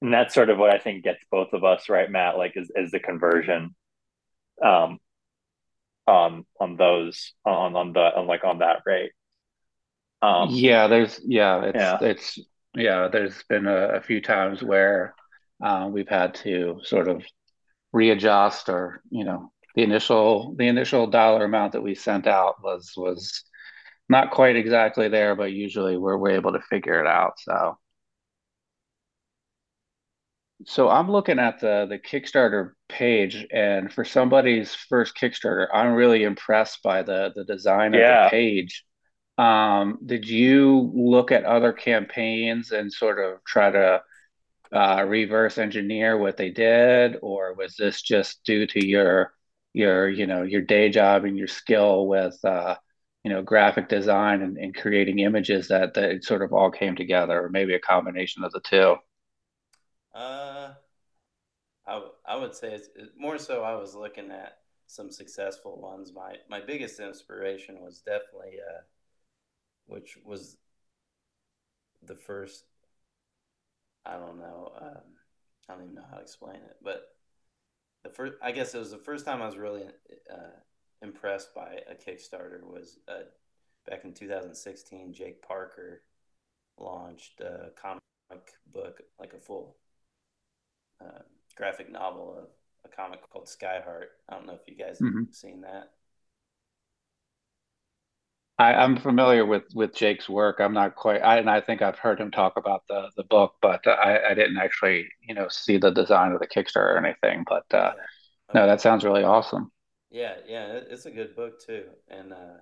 [0.01, 2.37] and that's sort of what I think gets both of us right, Matt.
[2.37, 3.75] Like, is is the conversion,
[4.63, 4.99] um,
[6.07, 9.11] on on those on on the on like on that rate.
[10.23, 11.97] Um, yeah, there's yeah, it's yeah.
[12.01, 12.39] it's
[12.75, 13.09] yeah.
[13.09, 15.15] There's been a, a few times where
[15.61, 17.25] uh, we've had to sort of
[17.91, 22.93] readjust, or you know, the initial the initial dollar amount that we sent out was
[22.95, 23.43] was
[24.07, 27.33] not quite exactly there, but usually we're we're able to figure it out.
[27.39, 27.77] So.
[30.65, 36.23] So I'm looking at the the Kickstarter page, and for somebody's first Kickstarter, I'm really
[36.23, 38.27] impressed by the the design yeah.
[38.27, 38.85] of the page.
[39.37, 44.03] Um, did you look at other campaigns and sort of try to
[44.73, 49.33] uh, reverse engineer what they did, or was this just due to your
[49.73, 52.75] your you know your day job and your skill with uh,
[53.23, 56.95] you know graphic design and, and creating images that that it sort of all came
[56.95, 58.97] together, or maybe a combination of the two?
[60.13, 60.73] Uh,
[61.85, 63.63] I I would say it's, it's more so.
[63.63, 66.13] I was looking at some successful ones.
[66.13, 68.81] My my biggest inspiration was definitely uh,
[69.85, 70.57] which was
[72.01, 72.65] the first.
[74.05, 74.71] I don't know.
[74.79, 75.01] Um,
[75.69, 77.03] I don't even know how to explain it, but
[78.03, 78.33] the first.
[78.41, 80.59] I guess it was the first time I was really uh,
[81.01, 83.23] impressed by a Kickstarter was uh,
[83.87, 85.13] back in 2016.
[85.13, 86.01] Jake Parker
[86.77, 88.01] launched a comic
[88.71, 89.77] book, like a full
[91.01, 91.21] uh,
[91.55, 92.47] graphic novel of
[92.85, 94.07] a comic called Skyheart.
[94.29, 95.25] I don't know if you guys mm-hmm.
[95.25, 95.91] have seen that.
[98.59, 100.57] I, I'm familiar with with Jake's work.
[100.59, 103.55] I'm not quite, I, and I think I've heard him talk about the the book,
[103.61, 107.45] but I, I didn't actually, you know, see the design of the Kickstarter or anything.
[107.47, 107.99] But uh, okay.
[108.53, 109.71] no, that sounds really awesome.
[110.11, 112.57] Yeah, yeah, it's a good book too, and uh,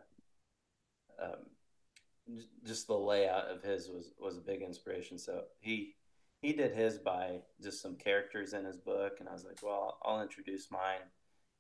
[1.21, 5.17] um, just the layout of his was was a big inspiration.
[5.17, 5.95] So he
[6.41, 9.97] he did his by just some characters in his book, and I was like, well,
[10.04, 11.01] I'll introduce mine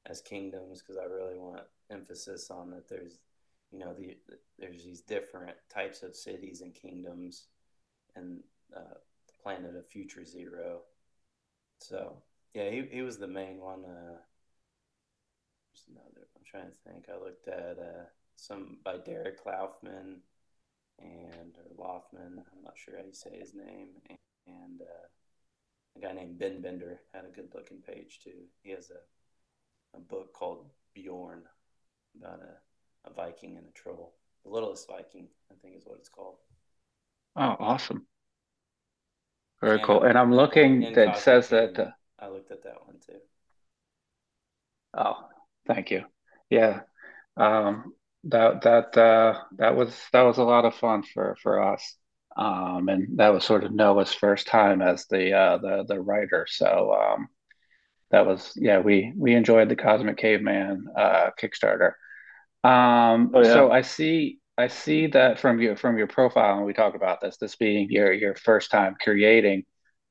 [0.05, 2.87] as kingdoms because I really want emphasis on that.
[2.87, 3.19] There's
[3.71, 4.15] you know, the,
[4.59, 7.47] there's these different types of cities and kingdoms,
[8.15, 8.39] and
[8.75, 8.95] uh,
[9.27, 10.81] the planet of Future Zero.
[11.79, 12.21] So
[12.53, 13.85] yeah, he he was the main one.
[13.85, 14.17] Uh,
[15.89, 16.27] another.
[16.35, 17.05] I'm trying to think.
[17.09, 18.05] I looked at uh,
[18.35, 20.17] some by Derek Laufman
[20.99, 22.37] and or Laufman.
[22.37, 23.89] I'm not sure how you say his name.
[24.09, 28.47] And, and uh, a guy named Ben Bender had a good looking page too.
[28.63, 28.99] He has a
[29.93, 31.43] a book called Bjorn
[32.17, 32.55] about a
[33.05, 34.13] a Viking and a troll.
[34.43, 36.35] The littlest Viking, I think, is what it's called.
[37.35, 38.05] Oh, awesome!
[39.61, 40.03] Very and, cool.
[40.03, 41.79] And I'm looking that says that.
[41.79, 43.19] Uh, I looked at that one too.
[44.95, 45.25] Oh,
[45.67, 46.03] thank you.
[46.49, 46.81] Yeah.
[47.37, 47.93] Um,
[48.25, 51.95] that that uh, that was that was a lot of fun for for us.
[52.37, 56.47] Um, and that was sort of Noah's first time as the uh, the the writer.
[56.49, 57.27] So um,
[58.11, 61.93] that was yeah, we we enjoyed the Cosmic Caveman uh, Kickstarter.
[62.63, 63.63] Um, Oh yeah.
[63.63, 67.21] so I see I see that from your from your profile, and we talk about
[67.21, 69.65] this, this being your your first time creating.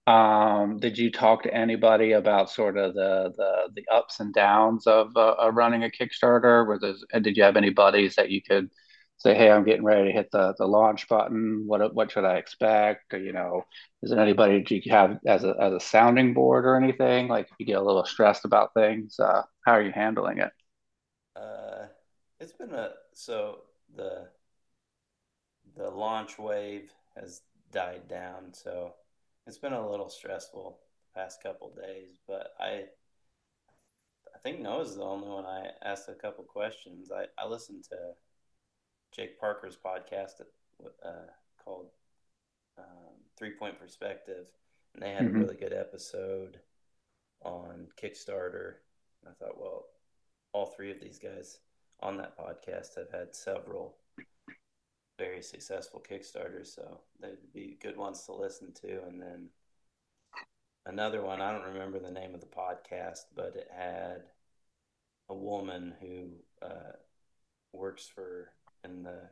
[0.06, 4.86] Um, did you talk to anybody about sort of the the the ups and downs
[4.86, 6.66] of uh, of running a Kickstarter?
[6.68, 8.70] Was there, and did you have any buddies that you could
[9.18, 11.64] say, "Hey, I'm getting ready to hit the the launch button.
[11.66, 13.64] What what should I expect?" Or, you know,
[14.02, 17.28] is there anybody that you have as a as a sounding board or anything?
[17.28, 20.50] Like if you get a little stressed about things, uh, how are you handling it?
[21.36, 21.86] Uh,
[22.40, 23.60] it's been a so
[23.94, 24.28] the
[25.76, 28.94] the launch wave has died down, so
[29.46, 30.80] it's been a little stressful
[31.14, 32.18] the past couple days.
[32.26, 32.84] But I
[34.34, 37.10] I think Noah's the only one I asked a couple questions.
[37.12, 38.14] I I listened to
[39.12, 40.40] Jake Parker's podcast
[41.04, 41.10] uh,
[41.64, 41.90] called
[42.78, 44.46] um, Three Point Perspective,
[44.94, 46.60] and they had a hmm really good episode
[47.42, 48.76] on Kickstarter.
[49.24, 49.86] And I thought, well,
[50.52, 51.58] all three of these guys
[52.02, 53.96] on that podcast have had several
[55.18, 59.02] very successful Kickstarters, so they'd be good ones to listen to.
[59.06, 59.48] And then
[60.86, 64.22] another one, I don't remember the name of the podcast, but it had
[65.28, 66.30] a woman who
[66.66, 66.92] uh,
[67.74, 69.28] works for in the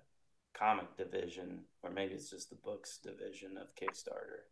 [0.53, 4.45] comic division, or maybe it's just the books division of Kickstarter.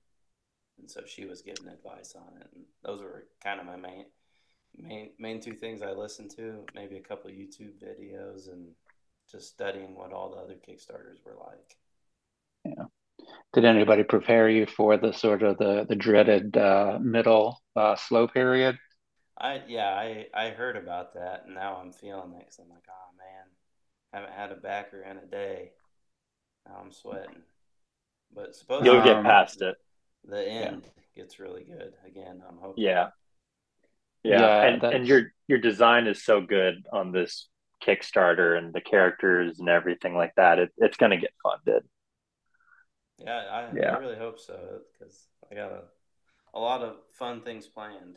[0.79, 2.48] And so she was giving advice on it.
[2.55, 4.07] And those were kind of my main
[4.79, 8.75] main main two things I listened to, maybe a couple of YouTube videos and
[9.31, 11.77] just studying what all the other Kickstarters were like.
[12.65, 12.85] Yeah.
[13.55, 18.29] Did anybody prepare you for the sort of the the dreaded uh, middle uh, slow
[18.29, 18.79] period?
[19.39, 22.87] I yeah, I I heard about that and now I'm feeling it because I'm like,
[22.89, 23.47] oh man,
[24.12, 25.73] I haven't had a backer in a day.
[26.67, 27.43] Now I'm sweating.
[28.35, 29.77] But suppose You'll get Um, past it.
[30.25, 30.87] the yeah, end
[31.17, 31.95] gets really good.
[32.07, 32.95] Again, I'm hoping.
[32.95, 33.11] Yeah.
[34.29, 34.41] Yeah.
[34.41, 37.49] yeah, And and your your design is so good on this
[37.85, 40.59] Kickstarter and the characters and everything like that.
[40.59, 41.85] It, it's gonna get funded.
[43.19, 45.83] Yeah, I, I really hope so because I got a,
[46.55, 48.17] a lot of fun things planned,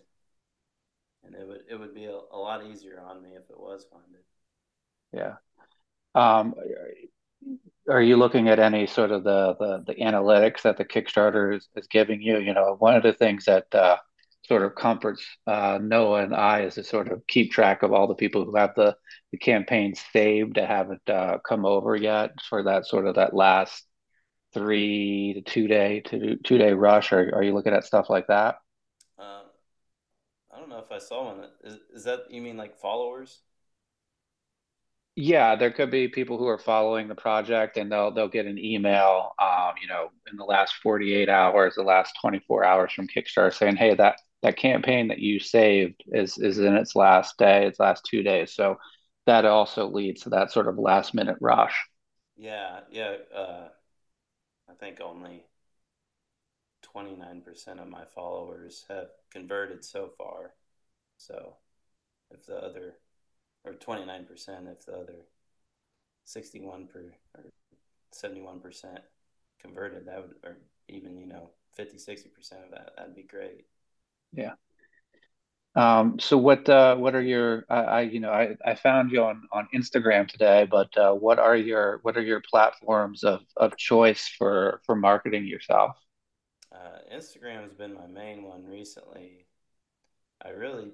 [1.24, 3.86] and it would it would be a, a lot easier on me if it was
[3.92, 4.22] funded.
[5.14, 5.36] yeah.
[6.16, 6.56] Um,
[7.90, 11.68] are you looking at any sort of the the, the analytics that the Kickstarter is,
[11.76, 12.38] is giving you?
[12.40, 13.98] You know, one of the things that uh,
[14.44, 18.08] sort of comforts uh, Noah and I is to sort of keep track of all
[18.08, 18.96] the people who have the
[19.32, 23.86] the campaign saved that haven't uh, come over yet for that sort of that last
[24.54, 27.14] three to two day to two day rush.
[27.14, 28.56] Are are you looking at stuff like that?
[29.18, 29.46] Um,
[30.52, 31.46] I don't know if I saw one.
[31.64, 33.42] Is, is that you mean like followers?
[35.16, 38.58] Yeah, there could be people who are following the project and they'll they'll get an
[38.58, 43.54] email, um, you know, in the last 48 hours, the last 24 hours from Kickstarter
[43.54, 47.80] saying, "Hey, that that campaign that you saved is is in its last day, its
[47.80, 48.78] last two days." So
[49.26, 51.76] that also leads to that sort of last minute rush.
[52.38, 53.16] Yeah, yeah.
[53.36, 53.68] Uh,
[54.70, 55.44] I think only
[56.82, 60.54] 29% of my followers have converted so far.
[61.18, 61.56] So
[62.32, 62.96] if the other,
[63.66, 65.26] or 29% if the other
[66.26, 67.44] 61 per or
[68.12, 69.00] 71%
[69.60, 73.66] converted, that would, or even, you know, 50, 60% of that, that'd be great.
[74.34, 74.54] Yeah.
[75.76, 79.24] Um, so what uh, what are your I, I you know I, I found you
[79.24, 83.78] on, on Instagram today, but uh, what are your what are your platforms of, of
[83.78, 85.96] choice for for marketing yourself?
[86.74, 89.46] Uh, Instagram has been my main one recently.
[90.44, 90.90] I really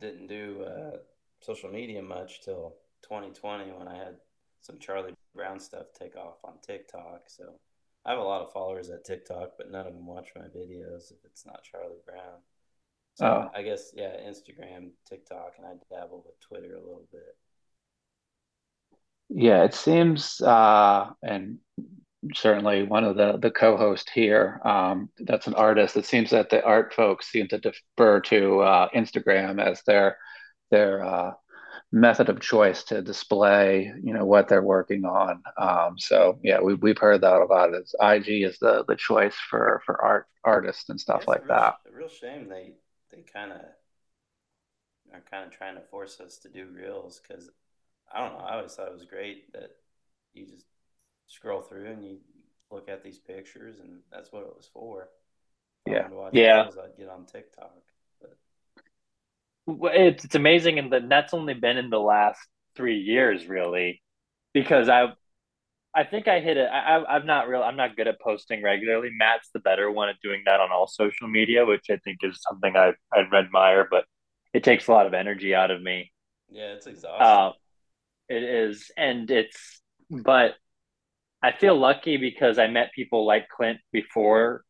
[0.00, 0.96] didn't do uh,
[1.40, 4.16] social media much till 2020 when I had
[4.60, 7.24] some Charlie Brown stuff take off on TikTok.
[7.28, 7.54] So
[8.06, 11.12] I have a lot of followers at TikTok, but none of them watch my videos
[11.12, 12.40] if it's not Charlie Brown.
[13.14, 17.36] So Oh, I, guess yeah, Instagram, TikTok, and I dabble with Twitter a little bit.
[19.28, 21.58] yeah, it seems uh, and
[22.34, 25.96] certainly one of the the co-hosts here um, that's an artist.
[25.96, 30.18] It seems that the art folks seem to defer to uh, Instagram as their
[30.70, 31.32] their uh,
[31.92, 35.42] method of choice to display, you know, what they're working on.
[35.58, 37.74] Um, so yeah, we we've heard that a lot.
[37.74, 41.42] Is IG is the the choice for for art artists and stuff it's a like
[41.42, 41.74] real that.
[41.86, 42.74] a real shame they
[43.10, 43.60] they kind of
[45.12, 47.50] are kind of trying to force us to do reels because
[48.12, 48.44] I don't know.
[48.44, 49.70] I always thought it was great that
[50.34, 50.66] you just
[51.28, 52.18] scroll through and you
[52.70, 55.02] look at these pictures, and that's what it was for.
[55.04, 56.02] If I Yeah.
[56.02, 56.46] wanted to watch Yeah.
[56.46, 57.82] reels, I'd get on TikTok.
[59.66, 62.40] It's it's amazing, and that's only been in the last
[62.76, 64.02] three years, really,
[64.52, 65.12] because I
[65.94, 66.68] I think I hit it.
[66.70, 67.62] I, I'm not real.
[67.62, 69.08] I'm not good at posting regularly.
[69.18, 72.38] Matt's the better one at doing that on all social media, which I think is
[72.48, 73.88] something I I admire.
[73.90, 74.04] But
[74.52, 76.12] it takes a lot of energy out of me.
[76.48, 77.26] Yeah, it's exhausting.
[77.26, 77.52] Uh,
[78.28, 79.80] it is, and it's.
[80.10, 80.54] But
[81.42, 84.62] I feel lucky because I met people like Clint before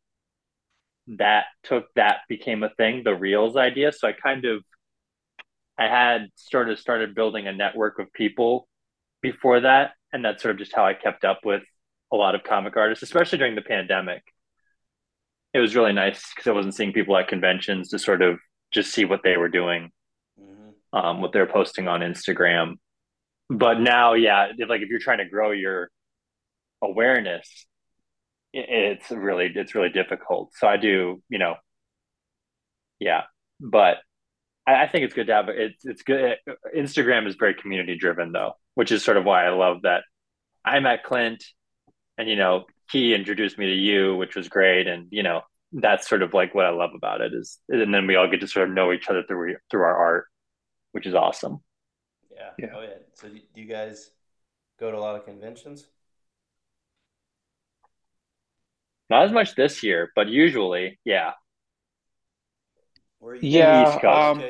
[1.09, 3.93] that took that became a thing, the Reels idea.
[3.93, 4.65] So I kind of
[5.79, 8.69] I had sort of started building a network of people
[9.23, 11.63] before that, and that's sort of just how I kept up with
[12.13, 14.23] a lot of comic artists, especially during the pandemic.
[15.53, 18.39] It was really nice because I wasn't seeing people at conventions to sort of
[18.73, 19.91] just see what they were doing,
[20.41, 20.97] mm-hmm.
[20.97, 22.75] um, what they're posting on Instagram.
[23.49, 25.91] But now, yeah, if, like if you're trying to grow your
[26.83, 27.67] awareness,
[28.53, 30.51] it's really it's really difficult.
[30.55, 31.57] So I do, you know,
[32.99, 33.23] yeah,
[33.61, 33.99] but
[34.67, 36.37] I, I think it's good to have it's it's good.
[36.77, 40.03] Instagram is very community driven though, which is sort of why I love that.
[40.65, 41.45] I met Clint,
[42.19, 45.43] and you know he introduced me to you, which was great, and you know
[45.73, 48.41] that's sort of like what I love about it is, and then we all get
[48.41, 50.27] to sort of know each other through through our art,
[50.93, 51.61] which is awesome.
[52.35, 52.51] Yeah.
[52.59, 52.67] yeah.
[52.75, 52.99] Oh yeah.
[53.15, 54.11] So do you guys
[54.79, 55.87] go to a lot of conventions?
[59.09, 61.33] Not as much this year, but usually, yeah.
[63.27, 64.41] Where are you yeah, East Coast.
[64.41, 64.43] Um,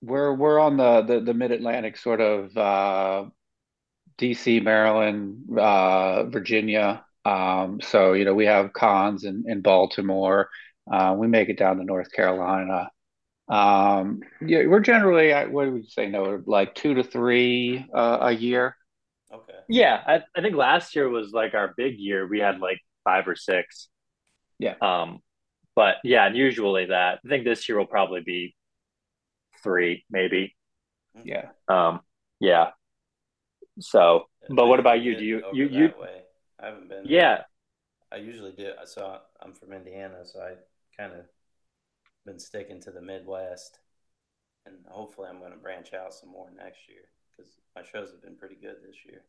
[0.00, 3.24] we're we're on the the, the mid Atlantic sort of uh,
[4.16, 7.04] DC, Maryland, uh, Virginia.
[7.24, 10.48] Um, so you know we have cons in in Baltimore.
[10.88, 12.90] Uh, we make it down to North Carolina.
[13.48, 16.06] Um, yeah, we're generally what would you say?
[16.08, 18.76] No, like two to three uh, a year.
[19.34, 19.58] Okay.
[19.68, 22.24] Yeah, I, I think last year was like our big year.
[22.24, 23.88] We had like five or six.
[24.60, 24.76] Yeah.
[24.80, 25.22] Um,
[25.76, 27.20] but yeah, and usually that.
[27.24, 28.56] I think this year will probably be
[29.62, 30.56] three, maybe.
[31.22, 31.50] Yeah.
[31.68, 32.00] Um.
[32.40, 32.70] Yeah.
[33.78, 35.16] So, but what about you?
[35.16, 35.92] Do you you you?
[36.00, 36.22] Way.
[36.58, 37.04] I haven't been.
[37.04, 37.42] Yeah.
[38.10, 38.70] I usually do.
[38.86, 39.18] So saw.
[39.42, 40.54] I'm from Indiana, so I
[40.98, 41.26] kind of
[42.24, 43.78] been sticking to the Midwest,
[44.64, 48.22] and hopefully I'm going to branch out some more next year because my shows have
[48.22, 49.20] been pretty good this year.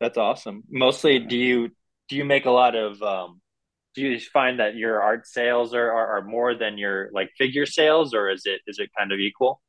[0.00, 0.64] That's awesome.
[0.70, 1.68] Mostly, do you
[2.08, 3.02] do you make a lot of?
[3.02, 3.41] Um,
[3.94, 7.66] do you find that your art sales are, are, are more than your like figure
[7.66, 9.60] sales, or is it is it kind of equal?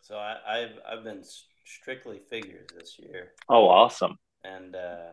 [0.00, 1.22] So I, I've I've been
[1.64, 3.32] strictly figures this year.
[3.48, 4.18] Oh, awesome!
[4.44, 5.10] And uh,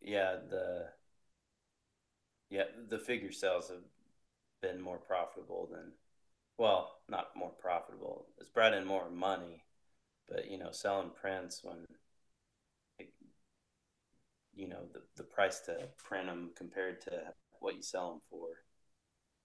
[0.00, 0.86] yeah, the
[2.50, 3.82] yeah the figure sales have
[4.62, 5.92] been more profitable than
[6.58, 8.26] well, not more profitable.
[8.38, 9.64] It's brought in more money
[10.30, 11.78] but you know, selling prints when
[14.60, 17.10] you know the the price to print them compared to
[17.60, 18.48] what you sell them for,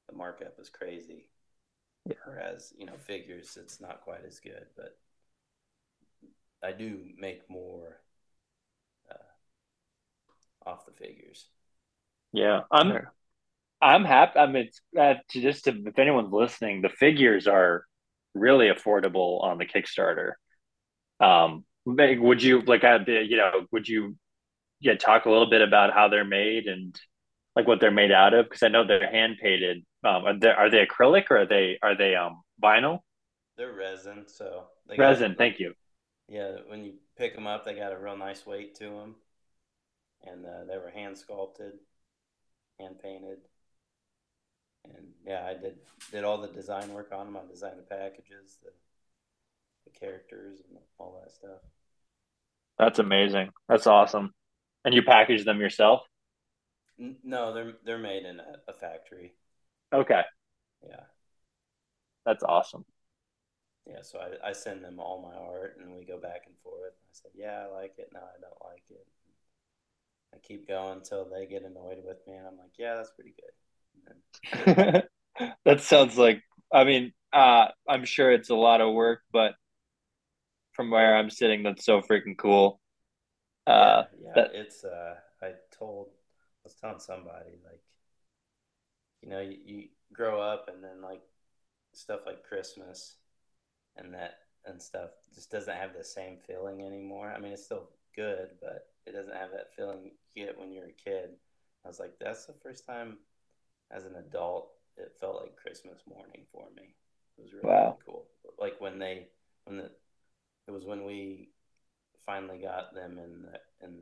[0.09, 1.29] the markup is crazy.
[2.05, 2.15] Yeah.
[2.25, 4.97] Whereas you know figures, it's not quite as good, but
[6.61, 8.01] I do make more
[9.09, 11.45] uh, off the figures.
[12.33, 13.07] Yeah, I'm.
[13.81, 14.39] I'm happy.
[14.39, 17.83] I mean, it's, uh, to just to, if anyone's listening, the figures are
[18.33, 20.31] really affordable on the Kickstarter.
[21.19, 24.15] Um, would you like, uh, you know, would you
[24.85, 26.95] yeah talk a little bit about how they're made and
[27.55, 28.45] like what they're made out of?
[28.45, 29.83] Because I know they're hand painted.
[30.03, 32.99] Um, are they, are they acrylic or are they are they um vinyl?
[33.57, 34.65] They're resin, so
[34.97, 35.31] resin.
[35.31, 35.73] Got, thank you.
[36.27, 39.15] Yeah, when you pick them up, they got a real nice weight to them,
[40.25, 41.73] and uh, they were hand sculpted,
[42.79, 43.39] hand painted,
[44.85, 45.77] and yeah, I did
[46.11, 47.37] did all the design work on them.
[47.37, 48.71] I designed the packages, the
[49.85, 51.61] the characters and all that stuff.
[52.77, 53.49] That's amazing.
[53.69, 54.33] That's awesome.
[54.85, 56.01] And you package them yourself?
[56.97, 59.33] No, they're they're made in a, a factory.
[59.93, 60.21] Okay.
[60.87, 61.01] Yeah.
[62.25, 62.85] That's awesome.
[63.87, 66.93] Yeah, so I, I send them all my art and we go back and forth.
[66.93, 68.09] I said, Yeah, I like it.
[68.13, 69.05] No, I don't like it.
[70.33, 73.35] I keep going until they get annoyed with me and I'm like, Yeah, that's pretty
[73.35, 75.03] good.
[75.65, 76.41] that sounds like
[76.73, 79.53] I mean, uh, I'm sure it's a lot of work, but
[80.73, 82.79] from where I'm sitting that's so freaking cool.
[83.67, 84.51] Uh, yeah, yeah that...
[84.53, 84.83] it's.
[84.83, 87.81] Uh, I told, I was telling somebody like,
[89.21, 91.21] you know, you, you grow up and then like
[91.93, 93.15] stuff like Christmas
[93.97, 97.33] and that and stuff just doesn't have the same feeling anymore.
[97.35, 100.85] I mean, it's still good, but it doesn't have that feeling you get when you're
[100.85, 101.31] a kid.
[101.83, 103.17] I was like, that's the first time
[103.91, 106.95] as an adult it felt like Christmas morning for me.
[107.37, 107.83] It was really, wow.
[107.83, 108.25] really cool.
[108.57, 109.27] Like when they
[109.65, 109.91] when the
[110.67, 111.49] it was when we
[112.25, 113.99] finally got them in the, in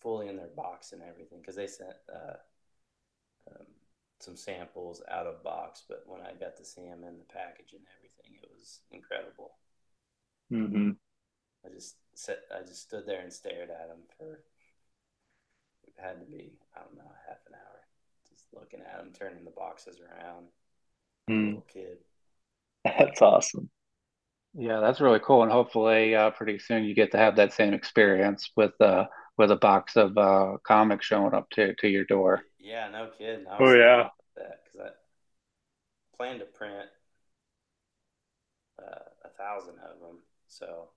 [0.00, 2.36] fully in their box and everything because they sent uh,
[3.50, 3.66] um,
[4.20, 7.72] some samples out of box, but when I got to see them in the package
[7.72, 9.52] and everything, it was incredible.
[10.52, 10.90] Mm-hmm.
[11.64, 14.40] I just sat, I just stood there and stared at them for
[15.86, 17.80] it had to be I don't know half an hour,
[18.28, 20.46] just looking at them, turning the boxes around.
[21.30, 21.46] Mm.
[21.46, 21.98] Little kid.
[22.84, 23.70] That's awesome.
[24.58, 27.74] Yeah, that's really cool, and hopefully, uh, pretty soon you get to have that same
[27.74, 32.42] experience with uh, with a box of uh, comics showing up to to your door.
[32.58, 33.46] Yeah, no kidding.
[33.46, 34.10] I Oh, was thinking yeah.
[34.36, 34.92] that because
[36.12, 36.88] I plan to print
[38.82, 40.18] uh, a thousand of them.
[40.48, 40.90] So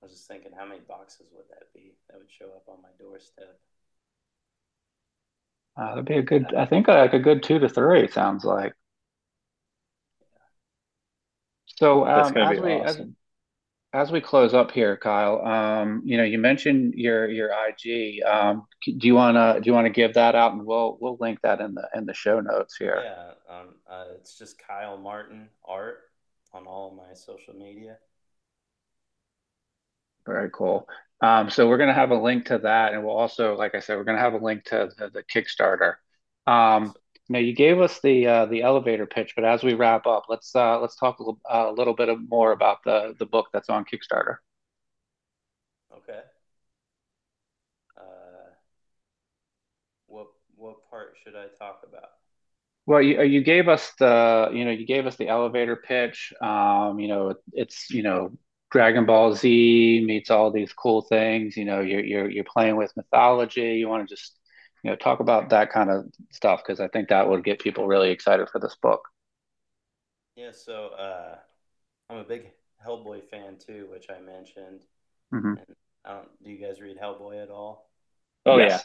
[0.00, 2.80] I was just thinking, how many boxes would that be that would show up on
[2.82, 3.58] my doorstep?
[5.76, 8.08] Uh, that'd be a good, I think, like a good two to three.
[8.08, 8.74] Sounds like.
[11.84, 13.16] So, um, as we as awesome.
[13.92, 18.22] as we close up here, Kyle, um, you know, you mentioned your your IG.
[18.22, 21.60] Um, do you wanna do you wanna give that out, and we'll we'll link that
[21.60, 23.02] in the in the show notes here.
[23.04, 25.98] Yeah, um, uh, it's just Kyle Martin Art
[26.54, 27.98] on all of my social media.
[30.24, 30.88] Very cool.
[31.20, 33.80] Um, so we're going to have a link to that, and we'll also, like I
[33.80, 35.96] said, we're going to have a link to the, the Kickstarter.
[36.46, 36.94] Um, Awesome.
[37.28, 40.54] Now you gave us the uh, the elevator pitch, but as we wrap up, let's
[40.54, 43.84] uh, let's talk a little, a little bit more about the the book that's on
[43.84, 44.36] Kickstarter.
[45.96, 46.20] Okay.
[47.96, 48.50] Uh,
[50.06, 52.10] what what part should I talk about?
[52.86, 56.32] Well, you you gave us the you know you gave us the elevator pitch.
[56.42, 58.32] Um, you know it's you know
[58.70, 61.56] Dragon Ball Z meets all these cool things.
[61.56, 63.76] You know you're you're you're playing with mythology.
[63.76, 64.38] You want to just
[64.84, 67.88] you know talk about that kind of stuff because I think that would get people
[67.88, 69.02] really excited for this book.
[70.36, 71.36] Yeah, so uh,
[72.10, 72.52] I'm a big
[72.86, 74.84] Hellboy fan too, which I mentioned.
[75.32, 75.66] hmm And
[76.04, 77.90] I don't, you guys read Hellboy at all?
[78.46, 78.82] Oh yeah.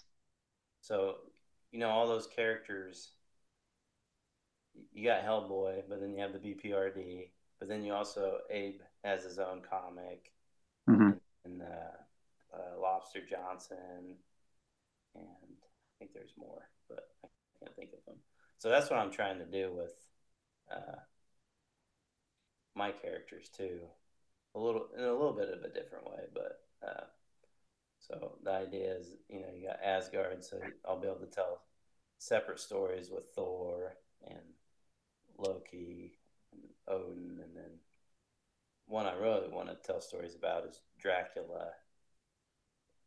[0.81, 1.17] So,
[1.71, 3.11] you know, all those characters,
[4.93, 9.23] you got Hellboy, but then you have the BPRD, but then you also, Abe has
[9.23, 10.31] his own comic,
[10.87, 14.15] hmm and, and uh, uh, Lobster Johnson,
[15.15, 15.68] and I
[15.99, 17.27] think there's more, but I
[17.59, 18.15] can't think of them.
[18.57, 19.93] So that's what I'm trying to do with
[20.71, 20.99] uh,
[22.75, 23.81] my characters too,
[24.55, 27.05] a little in a little bit of a different way, but uh,
[27.99, 31.61] so the idea is, you know, you got Asgard, so I'll be able to tell
[32.17, 33.95] separate stories with Thor
[34.27, 34.39] and
[35.37, 36.17] Loki
[36.51, 37.79] and Odin, and then
[38.87, 41.69] one I really want to tell stories about is Dracula,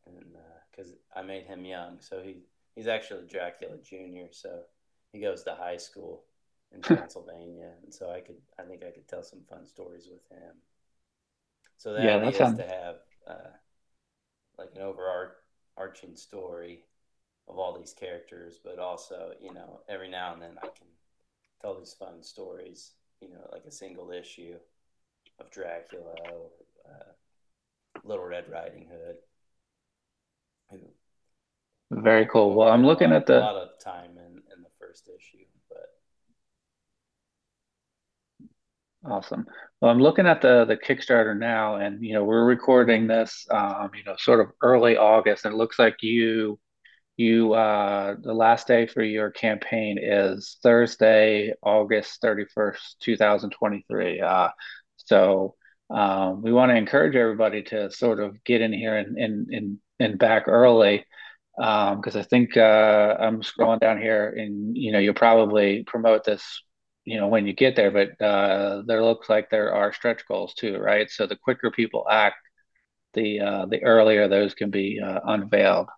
[0.06, 0.24] and
[0.70, 2.36] because I made him young, so he
[2.74, 4.62] he's actually Dracula Junior, so
[5.12, 6.24] he goes to high school
[6.72, 10.26] in Pennsylvania, and so I could I think I could tell some fun stories with
[10.30, 10.56] him.
[11.76, 12.96] So the Yeah, that idea sounds to have
[13.26, 13.50] uh,
[14.58, 16.84] like an overarching story
[17.48, 20.88] of all these characters, but also you know every now and then I can
[21.60, 24.56] tell these fun stories, you know, like a single issue
[25.40, 26.50] of Dracula or
[26.88, 27.12] uh,
[28.04, 29.16] Little Red Riding Hood,
[30.70, 30.78] who
[31.92, 32.54] Very cool.
[32.54, 35.88] Well, I'm looking at a the lot of time in in the first issue, but
[39.10, 39.46] Awesome.
[39.80, 43.90] Well, I'm looking at the the Kickstarter now, and you know we're recording this, um,
[43.94, 46.58] you know, sort of early August, and it looks like you
[47.16, 54.20] you uh, the last day for your campaign is Thursday, August 31st, 2023.
[54.20, 54.48] Uh,
[54.96, 55.56] so
[55.90, 59.78] um, we want to encourage everybody to sort of get in here and and and,
[60.00, 61.04] and back early.
[61.60, 66.24] Um, because I think uh, I'm scrolling down here, and you know you'll probably promote
[66.24, 66.42] this,
[67.04, 67.90] you know, when you get there.
[67.90, 71.10] But uh, there looks like there are stretch goals too, right?
[71.10, 72.36] So the quicker people act,
[73.14, 75.88] the uh, the earlier those can be uh, unveiled.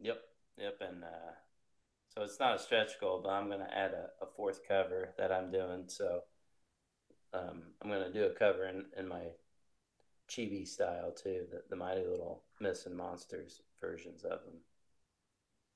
[0.00, 0.20] yep,
[0.56, 1.32] yep, and uh,
[2.10, 5.32] so it's not a stretch goal, but I'm gonna add a, a fourth cover that
[5.32, 5.84] I'm doing.
[5.88, 6.22] So
[7.32, 9.22] um, I'm gonna do a cover in, in my
[10.28, 14.54] chibi style too, the, the Mighty Little Myths and Monsters versions of them.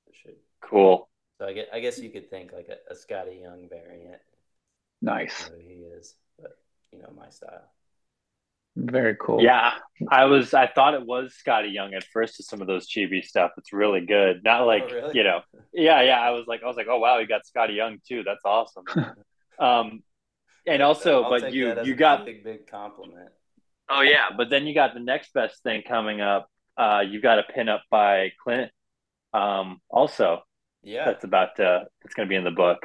[0.07, 0.35] It should.
[0.61, 1.09] Cool.
[1.39, 4.21] So I guess, I guess you could think like a, a Skottie Young variant,
[5.01, 6.57] Nice, you know who he is, but
[6.91, 7.71] you know my style.
[8.75, 9.41] very cool.
[9.41, 9.73] Yeah,
[10.09, 10.53] I was.
[10.53, 13.51] I thought it was Skottie Young at first to some of those chibi stuff.
[13.57, 14.43] It's really good.
[14.43, 15.17] Not like Oh, really?
[15.17, 15.41] you know.
[15.73, 16.19] Yeah, yeah.
[16.19, 18.23] I was like, I was like, oh wow, you got Skottie Young too.
[18.23, 18.83] That's awesome.
[19.59, 20.01] Um,
[20.65, 22.25] and also, I'll but you you got.
[22.25, 23.29] big, big compliment.
[23.91, 26.49] Oh yeah, but then you got the next best thing coming up.
[26.77, 28.71] Uh, you got a pin up by Clint.
[29.33, 30.43] Um, also
[30.83, 31.05] Yeah.
[31.05, 31.85] that's about to.
[32.05, 32.79] It's going to be in the book.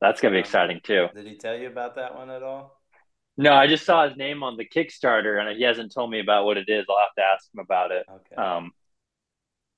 [0.00, 1.08] That's going to be Um, exciting too.
[1.14, 2.82] did he tell you about that one at all?
[3.36, 6.44] No, I just saw his name on the Kickstarter, and he hasn't told me about
[6.44, 6.84] what it is.
[6.88, 8.06] I'll have to ask him about it.
[8.08, 8.36] Okay.
[8.36, 8.72] Um,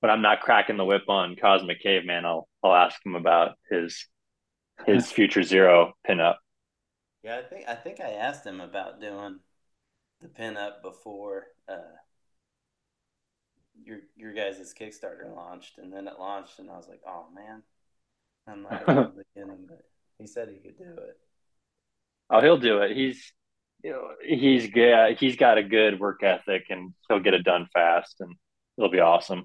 [0.00, 2.24] but I'm not cracking the whip on Cosmic Caveman.
[2.24, 4.06] I'll I'll ask him about his
[4.86, 6.36] his Future Zero pinup.
[7.22, 9.40] Yeah, I think I think I asked him about doing
[10.20, 11.96] the pin up before uh,
[13.82, 17.62] your your guys' Kickstarter launched, and then it launched, and I was like, oh man,
[18.46, 19.84] I'm not the beginning, but
[20.18, 21.18] he said he could do it.
[22.30, 22.96] Oh, he'll do it.
[22.96, 23.32] He's
[23.82, 27.68] you know, he's yeah, he's got a good work ethic, and he'll get it done
[27.72, 28.34] fast, and
[28.78, 29.44] it'll be awesome.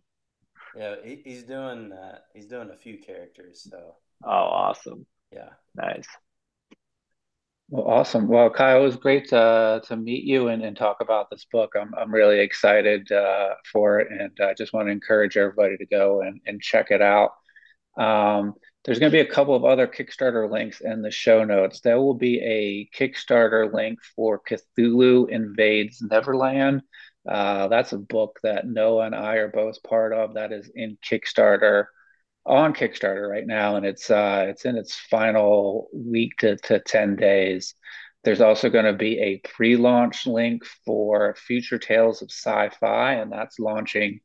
[0.78, 3.96] Yeah, he, he's doing uh, he's doing a few characters, so.
[4.24, 5.06] Oh, awesome!
[5.34, 6.08] Yeah, nice.
[7.72, 8.28] Well, awesome.
[8.28, 11.74] Well, Kyle, it was great to, to meet you and, and talk about this book.
[11.80, 15.86] I'm, I'm really excited uh, for it, and I just want to encourage everybody to
[15.86, 17.32] go and, and check it out.
[17.96, 18.56] Um,
[18.86, 21.82] there's going to be a couple of other Kickstarter links in the show notes.
[21.82, 26.82] There will be a Kickstarter link for Cthulhu Invades Neverland.
[27.28, 30.34] Uh, that's a book that Noah and I are both part of.
[30.34, 31.86] That is in Kickstarter
[32.50, 37.16] on Kickstarter right now, and it's uh, it's in its final week to, to ten
[37.16, 37.76] days.
[38.24, 43.60] There's also going to be a pre-launch link for Future Tales of Sci-Fi, and that's
[43.60, 44.20] launching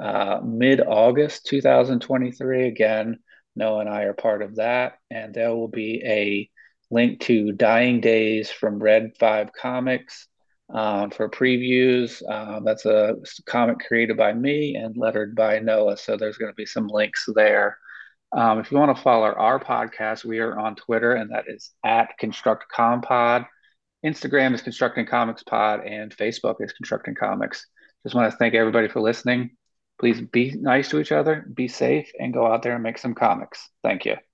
[0.00, 2.68] uh, mid-August 2023.
[2.68, 3.18] Again,
[3.54, 6.50] Noah and I are part of that, and there will be a
[6.90, 10.28] link to Dying Days from Red Five Comics
[10.70, 12.22] um, for previews.
[12.30, 15.96] Um, that's a comic created by me and lettered by Noah.
[15.96, 17.78] So there's going to be some links there.
[18.32, 21.70] Um, if you want to follow our podcast, we are on Twitter, and that is
[21.84, 23.46] at Construct ConstructCompod.
[24.04, 27.66] Instagram is Constructing Comics Pod, and Facebook is Constructing Comics.
[28.02, 29.50] Just want to thank everybody for listening.
[30.00, 33.14] Please be nice to each other, be safe, and go out there and make some
[33.14, 33.70] comics.
[33.82, 34.16] Thank you.